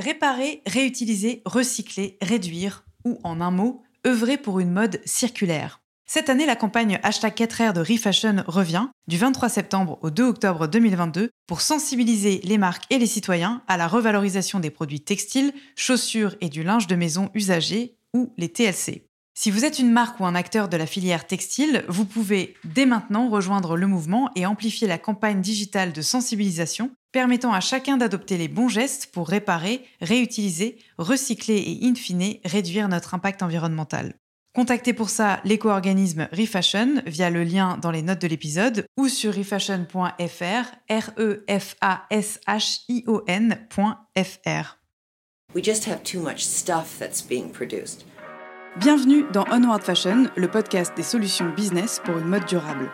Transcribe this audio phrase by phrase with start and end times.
[0.00, 5.82] Réparer, réutiliser, recycler, réduire, ou en un mot, œuvrer pour une mode circulaire.
[6.06, 10.66] Cette année, la campagne Hashtag 4R de ReFashion revient du 23 septembre au 2 octobre
[10.68, 16.34] 2022 pour sensibiliser les marques et les citoyens à la revalorisation des produits textiles, chaussures
[16.40, 19.09] et du linge de maison usagé ou les TLC.
[19.42, 22.84] Si vous êtes une marque ou un acteur de la filière textile, vous pouvez dès
[22.84, 28.36] maintenant rejoindre le mouvement et amplifier la campagne digitale de sensibilisation permettant à chacun d'adopter
[28.36, 34.12] les bons gestes pour réparer, réutiliser, recycler et in fine réduire notre impact environnemental.
[34.54, 39.34] Contactez pour ça l'éco-organisme Refashion via le lien dans les notes de l'épisode ou sur
[39.34, 39.94] refashion.fr.
[45.54, 48.04] We just have too much stuff that's being produced.
[48.76, 52.88] Bienvenue dans Onward Fashion, le podcast des solutions business pour une mode durable.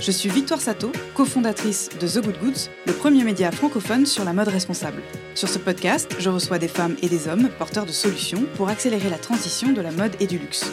[0.00, 4.32] Je suis Victoire Sato, cofondatrice de The Good Goods, le premier média francophone sur la
[4.32, 5.02] mode responsable.
[5.34, 9.10] Sur ce podcast, je reçois des femmes et des hommes porteurs de solutions pour accélérer
[9.10, 10.72] la transition de la mode et du luxe.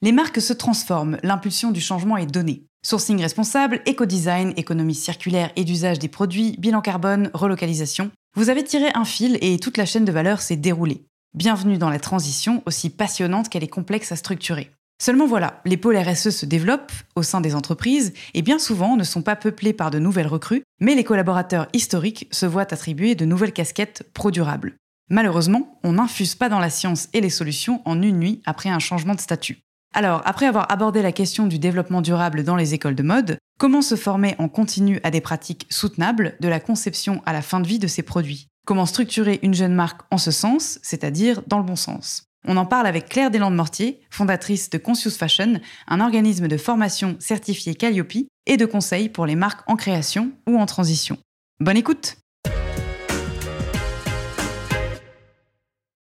[0.00, 2.62] Les marques se transforment, l'impulsion du changement est donnée.
[2.86, 8.12] Sourcing responsable, éco-design, économie circulaire et d'usage des produits, bilan carbone, relocalisation.
[8.36, 11.04] Vous avez tiré un fil et toute la chaîne de valeur s'est déroulée.
[11.34, 14.70] Bienvenue dans la transition, aussi passionnante qu'elle est complexe à structurer.
[15.02, 19.02] Seulement voilà, les pôles RSE se développent au sein des entreprises et bien souvent ne
[19.02, 23.24] sont pas peuplés par de nouvelles recrues, mais les collaborateurs historiques se voient attribuer de
[23.24, 24.76] nouvelles casquettes pro-durables.
[25.10, 28.78] Malheureusement, on n'infuse pas dans la science et les solutions en une nuit après un
[28.78, 29.58] changement de statut.
[29.94, 33.82] Alors, après avoir abordé la question du développement durable dans les écoles de mode, comment
[33.82, 37.66] se former en continu à des pratiques soutenables de la conception à la fin de
[37.66, 38.48] vie de ces produits?
[38.66, 42.24] Comment structurer une jeune marque en ce sens, c'est-à-dire dans le bon sens?
[42.46, 47.74] On en parle avec Claire Deslandes-Mortier, fondatrice de Conscious Fashion, un organisme de formation certifié
[47.74, 51.18] Calliope et de conseil pour les marques en création ou en transition.
[51.60, 52.16] Bonne écoute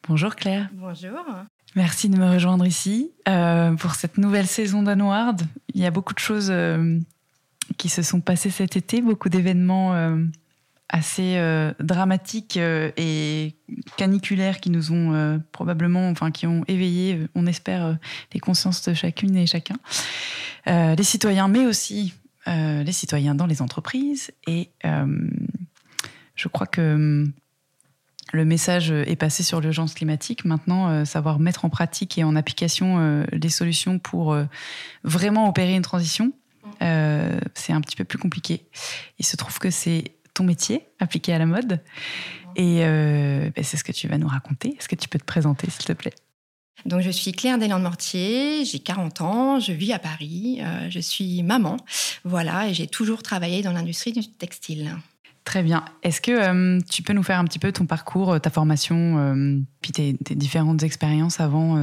[0.09, 0.69] Bonjour Claire.
[0.73, 1.25] Bonjour.
[1.75, 5.41] Merci de me rejoindre ici euh, pour cette nouvelle saison d'Unward.
[5.73, 6.99] Il y a beaucoup de choses euh,
[7.79, 10.23] qui se sont passées cet été, beaucoup d'événements euh,
[10.91, 11.41] assez
[11.81, 13.57] dramatiques et
[13.97, 17.97] caniculaires qui nous ont probablement, enfin qui ont éveillé, on espère,
[18.35, 19.77] les consciences de chacune et chacun,
[20.67, 22.13] les citoyens, mais aussi
[22.47, 24.33] les citoyens dans les entreprises.
[24.47, 24.69] Et
[26.35, 27.27] je crois que
[28.33, 30.45] le message est passé sur l'urgence climatique.
[30.45, 34.45] Maintenant, euh, savoir mettre en pratique et en application euh, les solutions pour euh,
[35.05, 36.33] vraiment opérer une transition,
[36.81, 38.65] c'est un petit peu plus compliqué.
[39.21, 41.81] Il se trouve que c'est ton métier appliqué à la mode.
[42.57, 44.75] Et ben, c'est ce que tu vas nous raconter.
[44.77, 46.15] Est-ce que tu peux te présenter, s'il te plaît?
[46.85, 51.77] Donc, je suis Claire Deslandes-Mortier, j'ai 40 ans, je vis à Paris, je suis maman,
[52.25, 54.97] voilà, et j'ai toujours travaillé dans l'industrie du textile.
[55.45, 55.85] Très bien.
[56.05, 59.19] Est-ce que euh, tu peux nous faire un petit peu ton parcours, euh, ta formation,
[59.19, 61.77] euh, puis tes, différentes expériences avant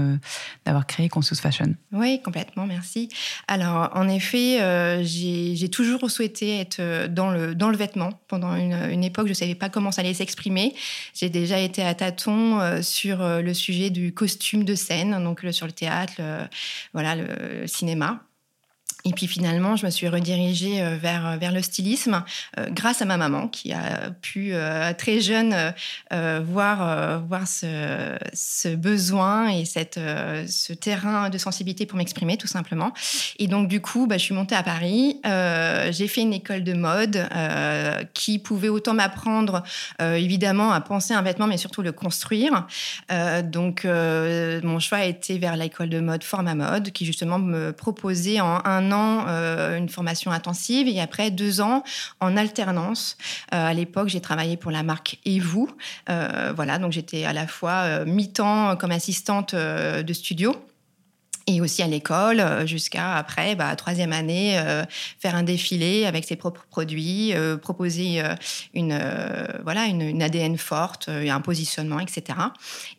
[0.66, 1.76] d'avoir créé Conscious Fashion?
[1.92, 3.10] Oui, complètement, merci.
[3.50, 8.12] Alors, en effet, j'ai toujours souhaité être dans le, dans le vêtement.
[8.30, 10.74] Pendant une, époque, je ne savais pas comment ça allait s'exprimer.
[11.14, 15.74] J'ai déjà été à tâtons sur le sujet du costume de scène, donc sur le
[15.74, 16.22] théâtre,
[16.94, 18.22] voilà, le cinéma.
[19.06, 22.24] Et puis finalement, je me suis redirigée euh, vers, euh, vers le stylisme
[22.58, 24.54] euh, grâce à ma maman qui a pu
[24.98, 25.56] très jeune
[26.12, 30.00] voir, voir ce, ce, besoin et cette,
[30.48, 32.94] ce terrain de sensibilité pour m'exprimer tout simplement.
[33.38, 35.20] Et donc du coup, bah, je suis montée à Paris.
[35.24, 37.28] j'ai fait une école de mode
[38.14, 39.64] qui pouvait autant m'apprendre
[40.00, 42.68] évidemment à penser un vêtement, mais surtout le construire.
[43.44, 48.40] donc mon choix a été vers l'école de mode Forma Mode qui justement me proposait
[48.40, 51.84] en un euh, une formation intensive et après deux ans
[52.20, 53.18] en alternance.
[53.54, 55.70] Euh, à l'époque, j'ai travaillé pour la marque Et vous.
[56.10, 60.56] Euh, voilà, donc j'étais à la fois mi-temps comme assistante de studio
[61.50, 64.84] et aussi à l'école euh, jusqu'à après bah, troisième année euh,
[65.20, 68.22] faire un défilé avec ses propres produits euh, proposer
[68.74, 69.00] une
[69.64, 72.38] voilà une, ADN forte un positionnement etc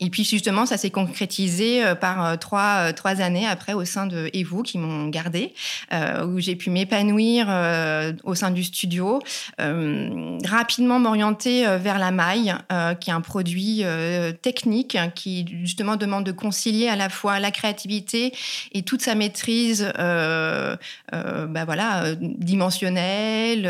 [0.01, 4.63] et puis justement ça s'est concrétisé par trois trois années après au sein de Evo
[4.63, 5.53] qui m'ont gardé
[5.93, 7.47] où j'ai pu m'épanouir
[8.25, 9.21] au sein du studio
[9.59, 12.55] rapidement m'orienter vers la maille
[13.01, 13.85] qui est un produit
[14.43, 18.33] technique qui justement demande de concilier à la fois la créativité
[18.73, 20.77] et toute sa maîtrise, euh,
[21.15, 23.67] euh, bah voilà, euh, dimensionnelle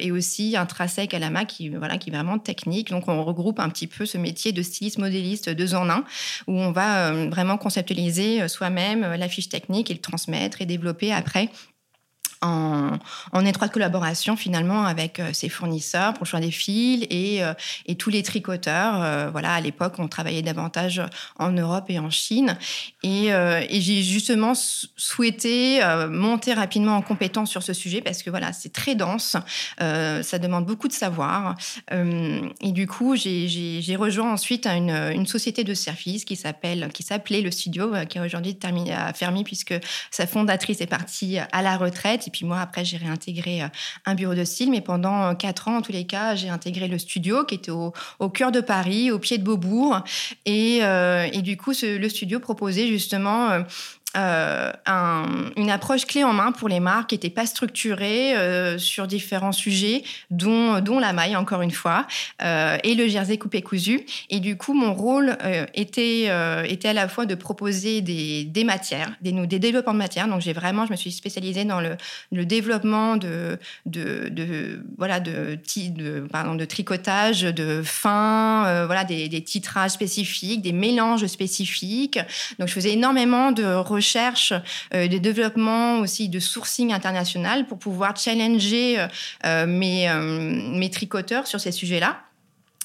[0.00, 2.90] et aussi intrinsèque à la main, qui voilà, qui est vraiment technique.
[2.90, 6.04] Donc on regroupe un petit peu ce métier de styliste modéliste deux en un,
[6.46, 11.48] où on va vraiment conceptualiser soi-même la fiche technique et le transmettre et développer après
[12.42, 17.52] en, étroite collaboration finalement avec euh, ses fournisseurs pour le choix des fils et, euh,
[17.86, 19.02] et tous les tricoteurs.
[19.02, 21.02] Euh, voilà, à l'époque, on travaillait davantage
[21.38, 22.56] en Europe et en Chine.
[23.02, 23.30] Et,
[23.80, 28.94] j'ai justement souhaité monter rapidement en compétence sur ce sujet parce que voilà, c'est très
[28.94, 29.36] dense,
[29.78, 31.56] ça demande beaucoup de savoir.
[31.90, 38.18] et du coup, j'ai rejoint ensuite une, société de services qui s'appelait le Studio, qui
[38.18, 39.74] a aujourd'hui terminé à fermer puisque
[40.10, 43.66] sa fondatrice est partie à la retraite et puis moi, après, j'ai réintégré euh,
[44.06, 44.70] un bureau de style.
[44.70, 47.72] Mais pendant euh, quatre ans, en tous les cas, j'ai intégré le studio qui était
[47.72, 47.92] au,
[48.32, 50.04] cœur de Paris, au pied de Beaubourg.
[50.46, 53.64] Et, euh, et du coup, le studio proposait justement
[54.16, 54.72] euh,
[55.56, 59.52] une approche clé en main pour les marques qui n'était pas structurée euh, sur différents
[59.52, 62.06] sujets, dont, dont la maille, encore une fois,
[62.42, 64.04] euh, et le jersey coupé cousu.
[64.30, 65.36] Et du coup, mon rôle
[65.74, 66.28] était,
[66.68, 70.28] était à la fois de proposer des, des matières, des, des développements de matières.
[70.28, 71.96] Donc, j'ai vraiment, je me suis spécialisée dans le,
[72.32, 75.58] le développement de, de, de, voilà, de,
[76.32, 82.18] pardon, de tricotage, de fin, voilà, des, des titrages spécifiques, des mélanges spécifiques.
[82.58, 83.64] Donc, je faisais énormément de
[84.00, 84.54] recherche,
[84.94, 89.06] euh, de développement aussi de sourcing international pour pouvoir challenger euh,
[89.44, 90.08] euh, mes,
[90.78, 92.16] mes tricoteurs sur ces sujets-là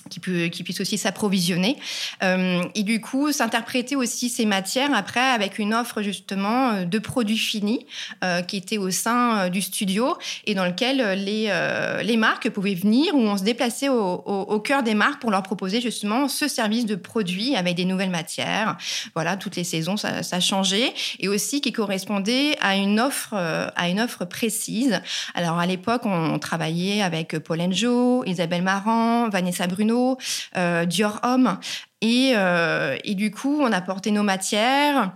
[0.10, 1.78] qui, peut, puisse aussi s'approvisionner.
[2.24, 7.00] Euh, et du coup, s'interpréter aussi ces matières après avec une offre justement euh, de
[7.00, 7.86] produits finis
[8.24, 11.52] euh, qui était au sein du studio et dans lequel les,
[12.04, 15.82] les marques pouvaient venir ou on se déplaçait au, cœur des marques pour leur proposer
[15.82, 18.78] justement ce service de produits avec des nouvelles matières.
[19.14, 23.90] Voilà, toutes les saisons, ça, ça changeait et aussi qui correspondait à une offre, à
[23.90, 25.02] une offre précise.
[25.34, 29.95] Alors à l'époque, on, travaillait avec Paul Enjo, Isabelle Marant, Vanessa Bruno
[30.58, 31.60] euh, Dior Homme.
[32.02, 35.12] Et, euh, et, du coup, on a porté nos matières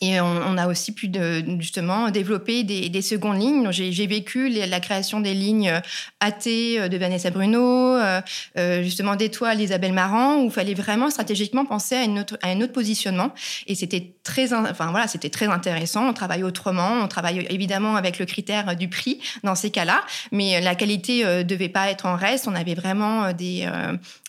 [0.00, 3.70] et on, a aussi pu de, justement développer des, des secondes lignes.
[3.70, 5.80] J'ai vécu la création des lignes
[6.20, 8.20] AT euh, de Vanessa Bruno, euh,
[8.58, 12.48] euh, justement d'Étoile d'Isabelle Marant, où il fallait vraiment stratégiquement penser à, une autre, à
[12.48, 13.32] un autre positionnement.
[13.66, 16.08] Et c'était très, enfin, voilà, c'était très intéressant.
[16.08, 16.92] On travaille autrement.
[17.02, 20.02] On travaille évidemment avec le critère du prix dans ces cas-là,
[20.32, 22.48] mais la qualité ne devait pas être en reste.
[22.48, 23.68] On avait vraiment des,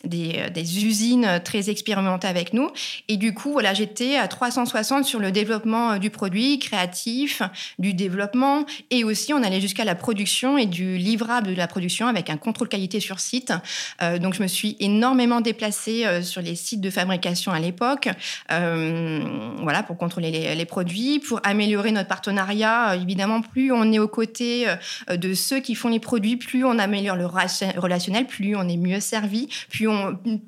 [0.06, 2.70] des, des, usines très expérimentées avec nous.
[3.08, 7.42] Et du coup, voilà, j'étais à 360 sur le développement euh, du produit, créatif,
[7.80, 12.08] du développement, et aussi on allait jusqu'à la production et du livrable de la production
[12.08, 13.54] avec un contrôle qualité sur site.
[14.02, 18.10] Euh, donc je me suis énormément déplacée euh, sur les sites de fabrication à l'époque,
[18.50, 22.96] voilà, pour contrôler les, produits, pour améliorer notre partenariat.
[22.96, 24.66] évidemment, plus on est aux côtés
[25.10, 29.00] de ceux qui font les produits, plus on améliore le relationnel, plus on est mieux
[29.00, 29.95] servi, plus on,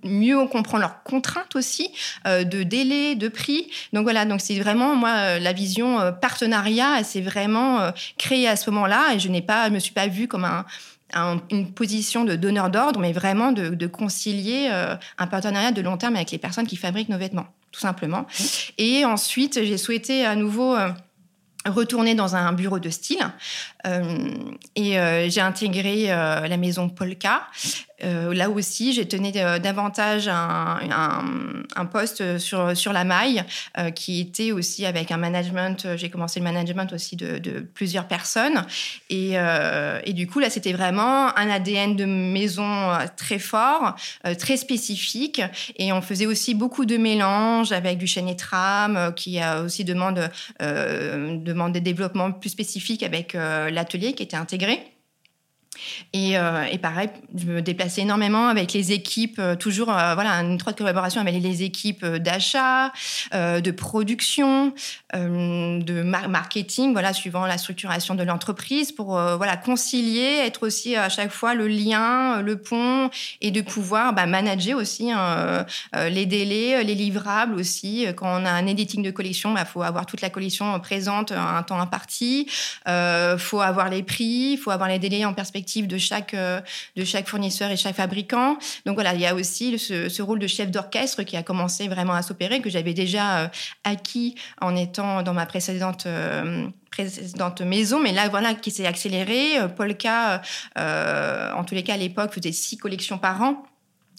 [0.03, 1.89] mieux on comprend leurs contraintes aussi
[2.25, 3.67] de délai, de prix.
[3.94, 8.47] Donc voilà, donc c'est vraiment moi, euh, la vision euh, partenariat, s'est vraiment euh, créée
[8.47, 10.47] à ce moment-là et je n'ai pas, me suis pas vue comme
[11.51, 14.69] une position de donneur d'ordre, mais vraiment de, concilier
[15.17, 18.27] un partenariat de long terme avec les personnes qui fabriquent nos vêtements, tout simplement.
[18.77, 20.75] Et ensuite, j'ai souhaité à nouveau
[21.66, 23.25] retourner dans un bureau de style
[24.75, 27.47] et j'ai intégré la maison Polka
[28.04, 30.80] euh, là aussi, j'ai tenu euh, davantage un,
[31.75, 33.44] un, poste sur, sur la maille
[33.77, 35.87] euh, qui était aussi avec un management.
[35.95, 38.66] J'ai commencé le management aussi de, de plusieurs personnes.
[39.09, 39.33] Et,
[40.04, 43.95] et, du coup, là, c'était vraiment un ADN de maison très fort,
[44.37, 45.42] très spécifique.
[45.77, 49.83] Et on faisait aussi beaucoup de mélanges avec du chaîne et trame qui a aussi
[49.83, 54.96] demande, demande des développements plus spécifiques avec l'atelier qui était intégré.
[56.14, 60.31] Et, euh, et, pareil, je me déplaçais énormément avec les équipes, euh, toujours euh, voilà,
[60.42, 62.92] une étroite collaboration avec les équipes d'achat,
[63.34, 64.74] de production,
[65.14, 71.31] de marketing, voilà, suivant la structuration de l'entreprise, pour voilà, concilier, être aussi à chaque
[71.31, 73.10] fois le lien, le pont,
[73.42, 78.06] et de pouvoir bah, manager aussi hein, les délais, les livrables aussi.
[78.16, 81.31] Quand on a un editing de collection, il bah, faut avoir toute la collection présente
[81.31, 82.48] à un temps imparti,
[82.88, 86.62] il faut avoir les prix, il faut avoir les délais en perspective de chaque, euh,
[86.95, 88.57] de chaque fournisseur et chaque fabricant.
[88.86, 92.14] Donc voilà, il y a aussi ce, rôle de chef d'orchestre qui a commencé vraiment
[92.14, 93.47] à s'opérer, que j'avais déjà euh,
[93.83, 99.57] acquis en étant dans ma précédente euh, précédente maison, mais là, voilà, qui s'est accéléré.
[99.76, 100.42] Polka,
[100.76, 103.64] en tous les cas, à l'époque, faisait six collections par an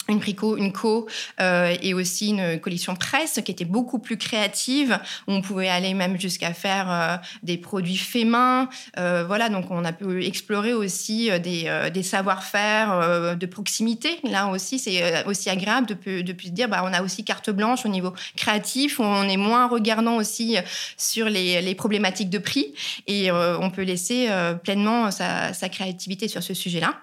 [0.09, 1.07] une Prico, une co
[1.39, 5.93] euh, et aussi une collection presse qui était beaucoup plus créative où on pouvait aller
[5.93, 10.73] même jusqu'à faire euh, des produits faits main euh, voilà donc on a pu explorer
[10.73, 14.19] aussi des, des savoir-faire de proximité.
[14.23, 17.85] Là aussi c'est aussi agréable de, de se dire bah on a aussi carte blanche
[17.85, 20.57] au niveau créatif où on est moins regardant aussi
[20.97, 22.73] sur les, les problématiques de prix
[23.07, 24.29] et on peut laisser
[24.63, 26.95] pleinement sa, sa créativité sur ce sujet là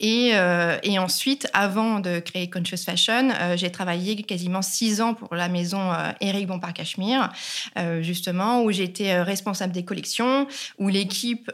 [0.00, 5.14] et, euh, et, ensuite, avant de créer Conscious Fashion, euh, j'ai travaillé quasiment six ans
[5.14, 7.32] pour la maison euh, Eric Bompard Cachemire,
[8.00, 10.46] justement, où j'étais responsable des collections,
[10.78, 11.50] où l'équipe,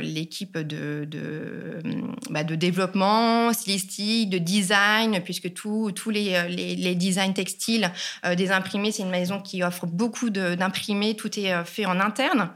[0.00, 1.80] l'équipe de, de,
[2.30, 7.90] bah, de, développement stylistique, de design, puisque tous les, designs textiles
[8.36, 12.50] des imprimés, c'est une maison qui offre beaucoup d'imprimés, tout est fait en interne.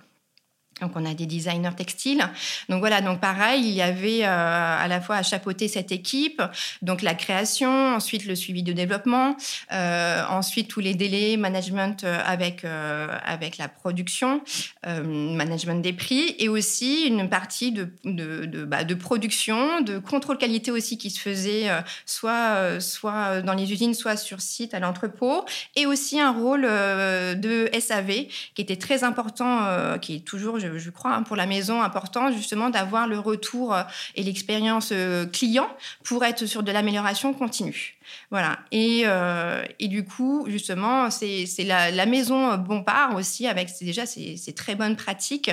[0.82, 2.28] Donc on a des designers textiles.
[2.68, 6.42] Donc voilà, donc pareil, il y avait euh, à la fois à chapeauter cette équipe,
[6.82, 9.36] donc la création, ensuite le suivi de développement,
[9.70, 14.42] euh, ensuite tous les délais, management euh, avec avec la production,
[14.84, 20.70] management des prix, et aussi une partie de de, de, bah, production, de contrôle qualité
[20.72, 21.68] aussi qui se faisait
[22.06, 25.44] soit soit dans les usines, soit sur site à l'entrepôt,
[25.76, 31.14] et aussi un rôle de SAV qui était très important, qui est toujours je, crois,
[31.14, 33.82] hein, pour la maison, important justement d'avoir le retour euh,
[34.14, 35.68] et l'expérience euh, client
[36.04, 37.96] pour être sur de l'amélioration continue.
[38.30, 38.58] Voilà.
[38.72, 44.36] Et, euh, et, du coup, justement, c'est la, la, maison Bompard aussi, avec déjà ces,
[44.54, 45.50] très bonnes pratiques,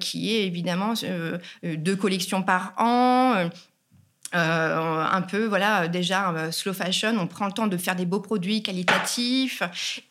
[0.00, 0.94] qui est évidemment
[1.62, 3.48] deux collections par an,
[4.34, 8.06] euh, un peu, voilà, déjà euh, slow fashion, on prend le temps de faire des
[8.06, 9.62] beaux produits qualitatifs.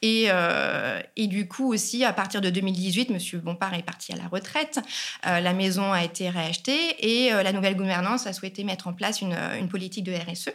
[0.01, 4.15] Et, euh, et du coup aussi, à partir de 2018, Monsieur Bompard est parti à
[4.15, 4.80] la retraite.
[5.24, 9.38] la maison a été réachetée et la nouvelle gouvernance a souhaité mettre en place une,
[9.60, 10.51] une politique de RSE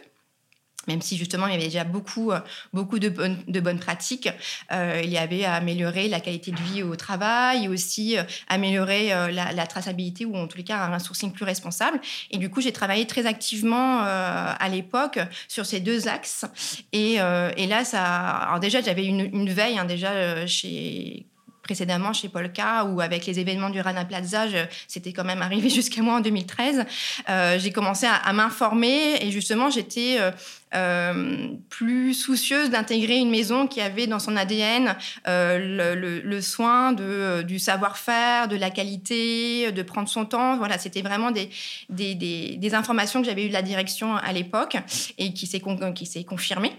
[0.89, 2.39] même si justement il y avait déjà beaucoup, euh,
[2.73, 4.27] beaucoup de, bonnes, de bonnes pratiques.
[4.71, 9.09] Euh, il y avait à améliorer la qualité de vie au travail, aussi euh, améliorer
[9.31, 12.01] la, traçabilité ou en tous les cas un sourcing plus responsable.
[12.31, 16.45] Et du coup, j'ai travaillé très activement à l'époque sur ces deux axes.
[16.91, 21.27] Et, là, ça, alors déjà, j'avais une, une veille hein, déjà chez
[21.69, 24.45] précédemment chez Polka ou avec les événements du Rana Plaza,
[24.87, 26.83] c'était quand même arrivé jusqu'à moi en 2013.
[27.29, 30.31] Euh, j'ai commencé à, m'informer et justement j'étais euh,
[30.73, 34.95] euh, plus soucieuse d'intégrer une maison qui avait dans son ADN
[35.27, 40.57] le, soin du savoir-faire, de la qualité, de prendre son temps.
[40.57, 44.75] Voilà, c'était vraiment des, informations que j'avais eues de la direction à l'époque
[45.19, 46.73] et qui s'est confirmée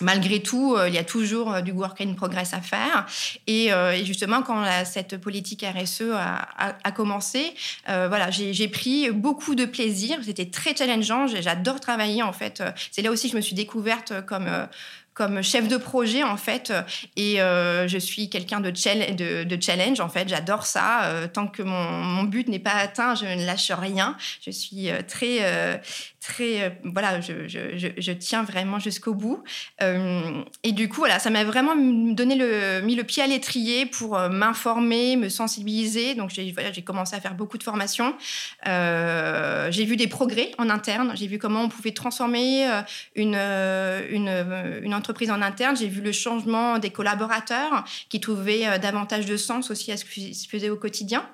[0.00, 3.06] malgré tout, euh, il y a toujours euh, du work in progress à faire.
[3.46, 7.54] Et, euh, justement, quand cette politique RSE a, commencé,
[7.86, 10.18] voilà, j'ai pris beaucoup de plaisir.
[10.22, 11.26] C'était très challengeant.
[11.26, 12.62] J'adore travailler en fait.
[12.90, 14.48] C'est là aussi que je me suis découverte comme
[15.12, 16.72] comme chef de projet en fait
[17.16, 22.58] et je suis quelqu'un de, challenge en fait j'adore ça tant que mon but n'est
[22.58, 25.80] pas atteint je ne lâche rien je suis très
[26.20, 29.42] très euh, voilà je, tiens vraiment jusqu'au bout.
[29.82, 33.86] Euh, et du coup voilà ça m'a vraiment donné le mis le pied à l'étrier
[33.86, 36.14] pour euh, m'informer me sensibiliser.
[36.14, 38.14] Donc j'ai voilà, j'ai commencé à faire beaucoup de formations.
[38.64, 41.12] J'ai vu des progrès en interne.
[41.14, 42.66] J'ai vu comment on pouvait transformer
[43.14, 45.76] une, une, une entreprise en interne.
[45.76, 50.34] J'ai vu le changement des collaborateurs qui trouvaient davantage de sens aussi à ce qui
[50.34, 51.26] se faisait au quotidien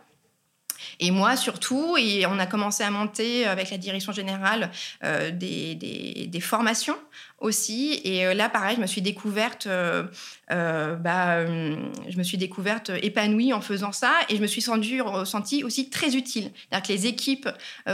[1.00, 4.71] et moi surtout, et on a commencé à monter avec la direction générale
[5.05, 6.97] euh, des, formations
[7.41, 8.00] aussi.
[8.05, 10.05] Et euh, là, pareil, je me suis découverte, euh,
[10.50, 15.91] bah, je me suis découverte épanouie en faisant ça, et je me suis sentie, aussi
[15.91, 16.50] très utile.
[16.55, 17.49] C'est-à-dire que les équipes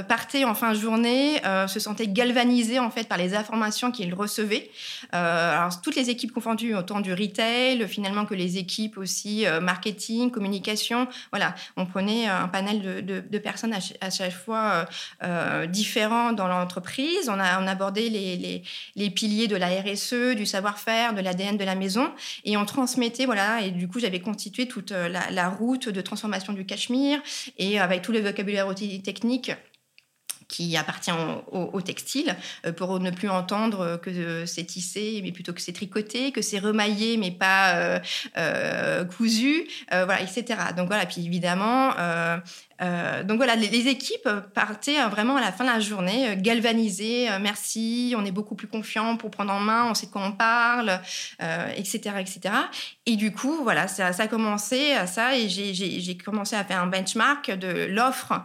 [0.09, 4.71] partaient en fin de journée, se sentaient galvanisées en fait par les informations qu'ils recevaient.
[5.13, 11.09] alors toutes les équipes confondues, autant du retail, finalement que les équipes aussi marketing, communication.
[11.31, 12.92] Voilà, on prenait un panel de,
[13.43, 14.87] personnes à, chaque fois
[15.69, 17.29] différents dans l'entreprise.
[17.29, 18.63] On a, on abordé les,
[18.97, 22.11] les, piliers de la RSE, du savoir-faire, de l'ADN de la maison.
[22.45, 26.53] Et on transmettait, voilà, et du coup, j'avais constitué toute la, la route de transformation
[26.53, 27.21] du cachemire
[27.59, 28.73] et avec tout le vocabulaire
[29.05, 29.53] technique
[30.53, 31.11] qui appartient
[31.51, 36.31] au, textile, euh, pour ne plus entendre que c'est tissé, mais plutôt que c'est tricoté,
[36.31, 37.99] que c'est remaillé, mais pas euh,
[38.37, 40.45] euh, cousu, voilà, etc.
[40.77, 41.95] Donc voilà, puis évidemment,
[42.83, 46.35] euh, donc voilà, les, équipes partaient euh, vraiment à la fin de la journée euh,
[46.37, 47.29] galvanisées.
[47.41, 50.33] merci, on est beaucoup plus confiant pour prendre en main, on sait de quoi on
[50.33, 51.01] parle,
[51.77, 52.55] etc., etc.
[53.07, 56.87] Et du coup, voilà, ça, a commencé à ça et j'ai commencé à faire un
[56.87, 58.45] benchmark de l'offre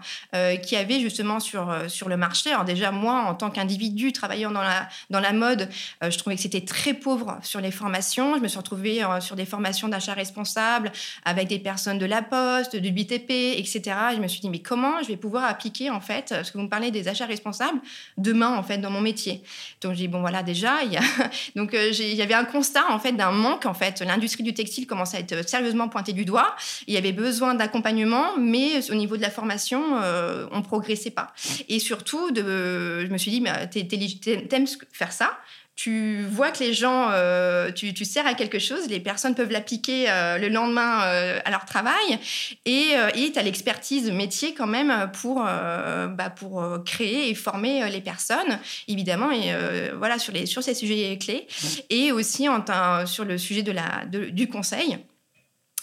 [0.63, 2.51] qui y avait justement sur, sur le marché.
[2.51, 5.69] Alors déjà, moi, en tant qu'individu travaillant dans la, dans la mode,
[6.01, 8.35] je trouvais que c'était très pauvre sur les formations.
[8.35, 10.91] Je me suis retrouvée sur des formations d'achat responsable
[11.25, 13.81] avec des personnes de la Poste, du BTP, etc.
[14.15, 16.63] Je me suis dit, mais comment je vais pouvoir appliquer, en fait, parce que vous
[16.63, 17.79] me parlez des achats responsables,
[18.17, 19.41] demain, en fait, dans mon métier?
[19.81, 21.01] Donc, j'ai dit, bon, voilà, déjà, il y a...
[21.55, 24.01] Donc, euh, il y avait un constat, en fait, d'un manque, en fait.
[24.01, 26.55] L'industrie du textile commençait à être sérieusement pointée du doigt.
[26.87, 31.33] Il y avait besoin d'accompagnement, mais au niveau de la formation, euh, on progressait pas.
[31.79, 33.05] Surtout, de...
[33.05, 35.37] je me suis dit, mais t'aimes faire ça.
[35.77, 39.51] Tu vois que les gens, euh, tu, tu, sers à quelque chose, les personnes peuvent
[39.51, 42.17] l'appliquer euh, le lendemain euh, à leur travail,
[42.65, 48.57] et tu as l'expertise métier quand même pour, bah, pour créer et former les personnes,
[48.87, 49.53] évidemment, et
[49.95, 51.45] voilà, sur, les, sur ces sujets clés,
[51.91, 54.97] et aussi en, sur le sujet de la, du conseil.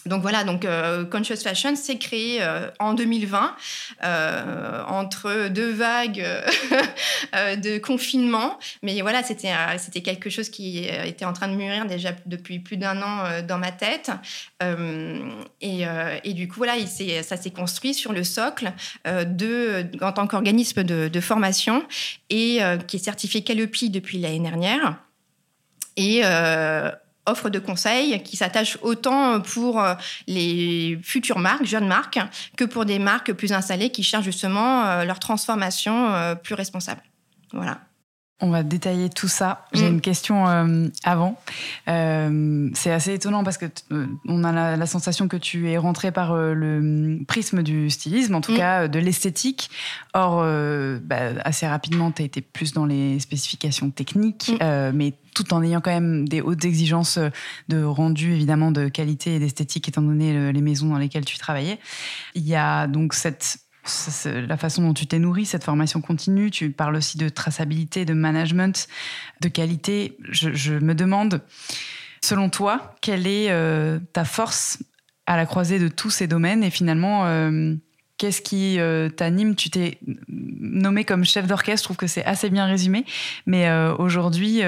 [0.05, 3.55] Donc voilà, donc euh, Conscious Fashion s'est créé euh, en 2020
[4.03, 6.23] euh, entre deux vagues
[7.33, 12.11] de confinement, mais voilà, c'était c'était quelque chose qui était en train de mûrir déjà
[12.27, 14.11] depuis plus d'un an dans ma tête,
[15.61, 15.83] et,
[16.23, 16.87] et, du coup voilà, il
[17.23, 18.71] ça s'est construit sur le socle
[19.05, 21.83] de en tant qu'organisme de, formation
[22.29, 24.97] et qui est certifié Calliope depuis l'année dernière.
[25.97, 26.21] Et
[27.25, 29.95] offre de conseils qui s'attache autant pour euh,
[30.27, 32.19] les futures marques, jeunes marques,
[32.57, 37.01] que pour des marques plus installées qui cherchent justement euh, leur transformation euh, plus responsable.
[37.53, 37.79] Voilà.
[38.41, 39.65] On va détailler tout ça.
[39.71, 39.93] J'ai mm.
[39.93, 41.39] une question euh, avant.
[41.87, 46.11] Euh, c'est assez étonnant parce que euh, on a la, sensation que tu es rentré
[46.11, 48.57] par le mm, prisme du stylisme, en tout mm.
[48.57, 49.69] cas de l'esthétique.
[50.13, 50.43] Or,
[51.01, 54.51] bah, assez rapidement, tu as été plus dans les spécifications techniques,
[54.93, 57.19] mais tout en ayant quand même des hautes exigences
[57.67, 61.77] de rendu, évidemment, de qualité et d'esthétique, étant donné les maisons dans lesquelles tu travaillais.
[62.33, 63.59] Il y a donc cette
[64.25, 66.51] la façon dont tu t'es nourri, cette formation continue.
[66.51, 68.87] Tu parles aussi de traçabilité, de management,
[69.41, 70.17] de qualité.
[70.29, 71.41] Je, me demande,
[72.23, 74.79] selon toi, quelle est euh, ta force
[75.27, 77.75] à la croisée de tous ces domaines et finalement, euh,
[78.17, 79.55] qu'est-ce qui euh, t'anime?
[79.55, 83.05] Tu t'es nommé comme chef d'orchestre, je trouve que c'est assez bien résumé.
[83.45, 84.61] Mais aujourd'hui,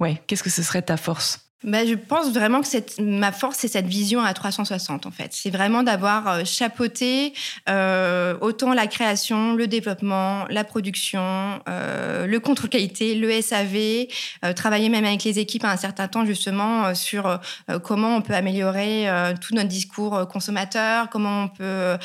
[0.00, 1.43] ouais, qu'est-ce que ce serait ta force?
[1.64, 5.30] Bah, je pense vraiment que cette, ma force, c'est cette vision à 360, en fait.
[5.32, 7.32] C'est vraiment d'avoir euh, chapeauté
[7.70, 14.08] euh, autant la création, le développement, la production, euh, le contrôle qualité, le SAV,
[14.44, 18.16] euh, travailler même avec les équipes à un certain temps, justement, euh, sur euh, comment
[18.16, 19.08] on peut améliorer
[19.40, 21.96] tout notre discours consommateur, comment on peut...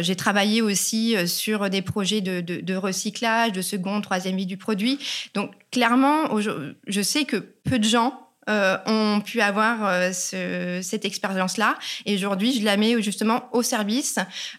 [0.00, 4.56] J'ai travaillé aussi sur des projets de, de, de recyclage, de seconde, troisième vie du
[4.56, 4.98] produit.
[5.34, 11.78] Donc, clairement, je sais que peu de gens euh, ont pu avoir euh, cette expérience-là.
[12.06, 14.18] Et aujourd'hui, je la mets justement au service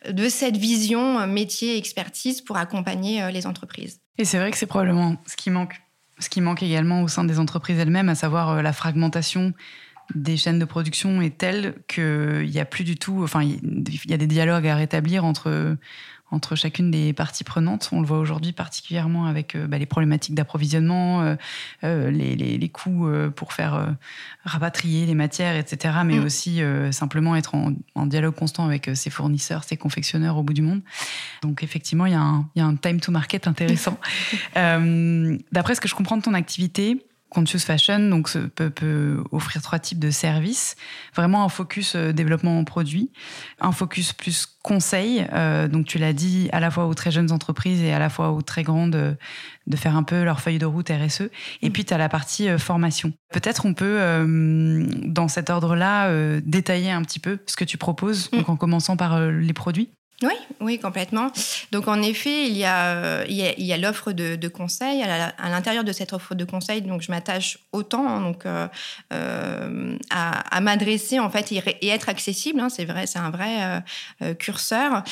[0.09, 3.99] de cette vision euh, métier expertise pour accompagner les entreprises.
[4.17, 5.81] Et c'est vrai que c'est probablement ce qui manque.
[6.19, 9.51] Ce qui manque également au sein des entreprises elles-mêmes, à savoir la fragmentation
[10.15, 14.13] des chaînes de production est telle qu'il n'y a plus du tout, enfin, il y
[14.13, 15.75] a des dialogues à rétablir entre,
[16.33, 17.89] entre chacune des parties prenantes.
[17.91, 21.35] On le voit aujourd'hui particulièrement avec euh, bah, les problématiques d'approvisionnement, euh,
[21.83, 23.93] euh, les, les, coûts pour faire
[24.45, 25.95] rapatrier les matières, etc.
[26.05, 26.23] Mais mm.
[26.23, 30.81] aussi simplement être en, dialogue constant avec ses fournisseurs, ses confectionneurs au bout du monde.
[31.43, 33.99] Donc effectivement, il y a un time to market intéressant.
[34.55, 39.79] D'après ce que je comprends de ton activité, Conscious Fashion donc, peut, peut, offrir trois
[39.79, 40.75] types de services.
[41.15, 43.11] Vraiment un focus euh, développement produit,
[43.59, 45.25] un focus plus conseil.
[45.33, 48.09] Euh, donc tu l'as dit à la fois aux très jeunes entreprises et à la
[48.09, 49.13] fois aux très grandes euh,
[49.67, 51.29] de faire un peu leur feuille de route RSE.
[51.61, 53.13] Et puis tu as la partie formation.
[53.31, 53.99] Peut-être on peut,
[55.05, 58.37] dans cet ordre-là, détailler un petit peu ce que tu proposes, mm.
[58.37, 59.89] donc en commençant par les produits.
[60.21, 61.31] Oui, oui, complètement.
[61.71, 65.03] Donc en effet, il y a, il y a, l'offre de, de, conseil.
[65.03, 68.67] À l'intérieur de cette offre de conseil, donc je m'attache autant hein, donc, euh,
[69.11, 72.59] euh, à, m'adresser en fait et, être accessible.
[72.59, 73.81] Hein, c'est vrai, c'est un vrai
[74.21, 75.03] euh, curseur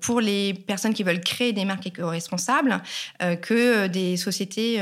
[0.00, 2.80] pour les personnes qui veulent créer des marques éco-responsables
[3.42, 4.80] que des sociétés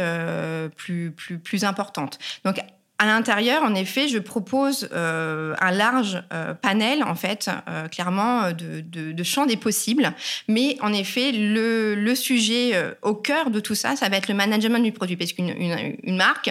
[0.77, 2.19] plus, plus, plus importantes.
[2.45, 2.61] Donc
[2.99, 8.53] à l'intérieur, en effet, je propose euh, un large euh, panel, en fait, euh, clairement,
[8.53, 10.13] de, champs des possibles.
[10.47, 14.35] Mais en effet, le, le sujet au cœur de tout ça, ça va être le
[14.35, 15.17] management du produit.
[15.17, 15.55] Parce qu'une
[16.03, 16.51] une marque,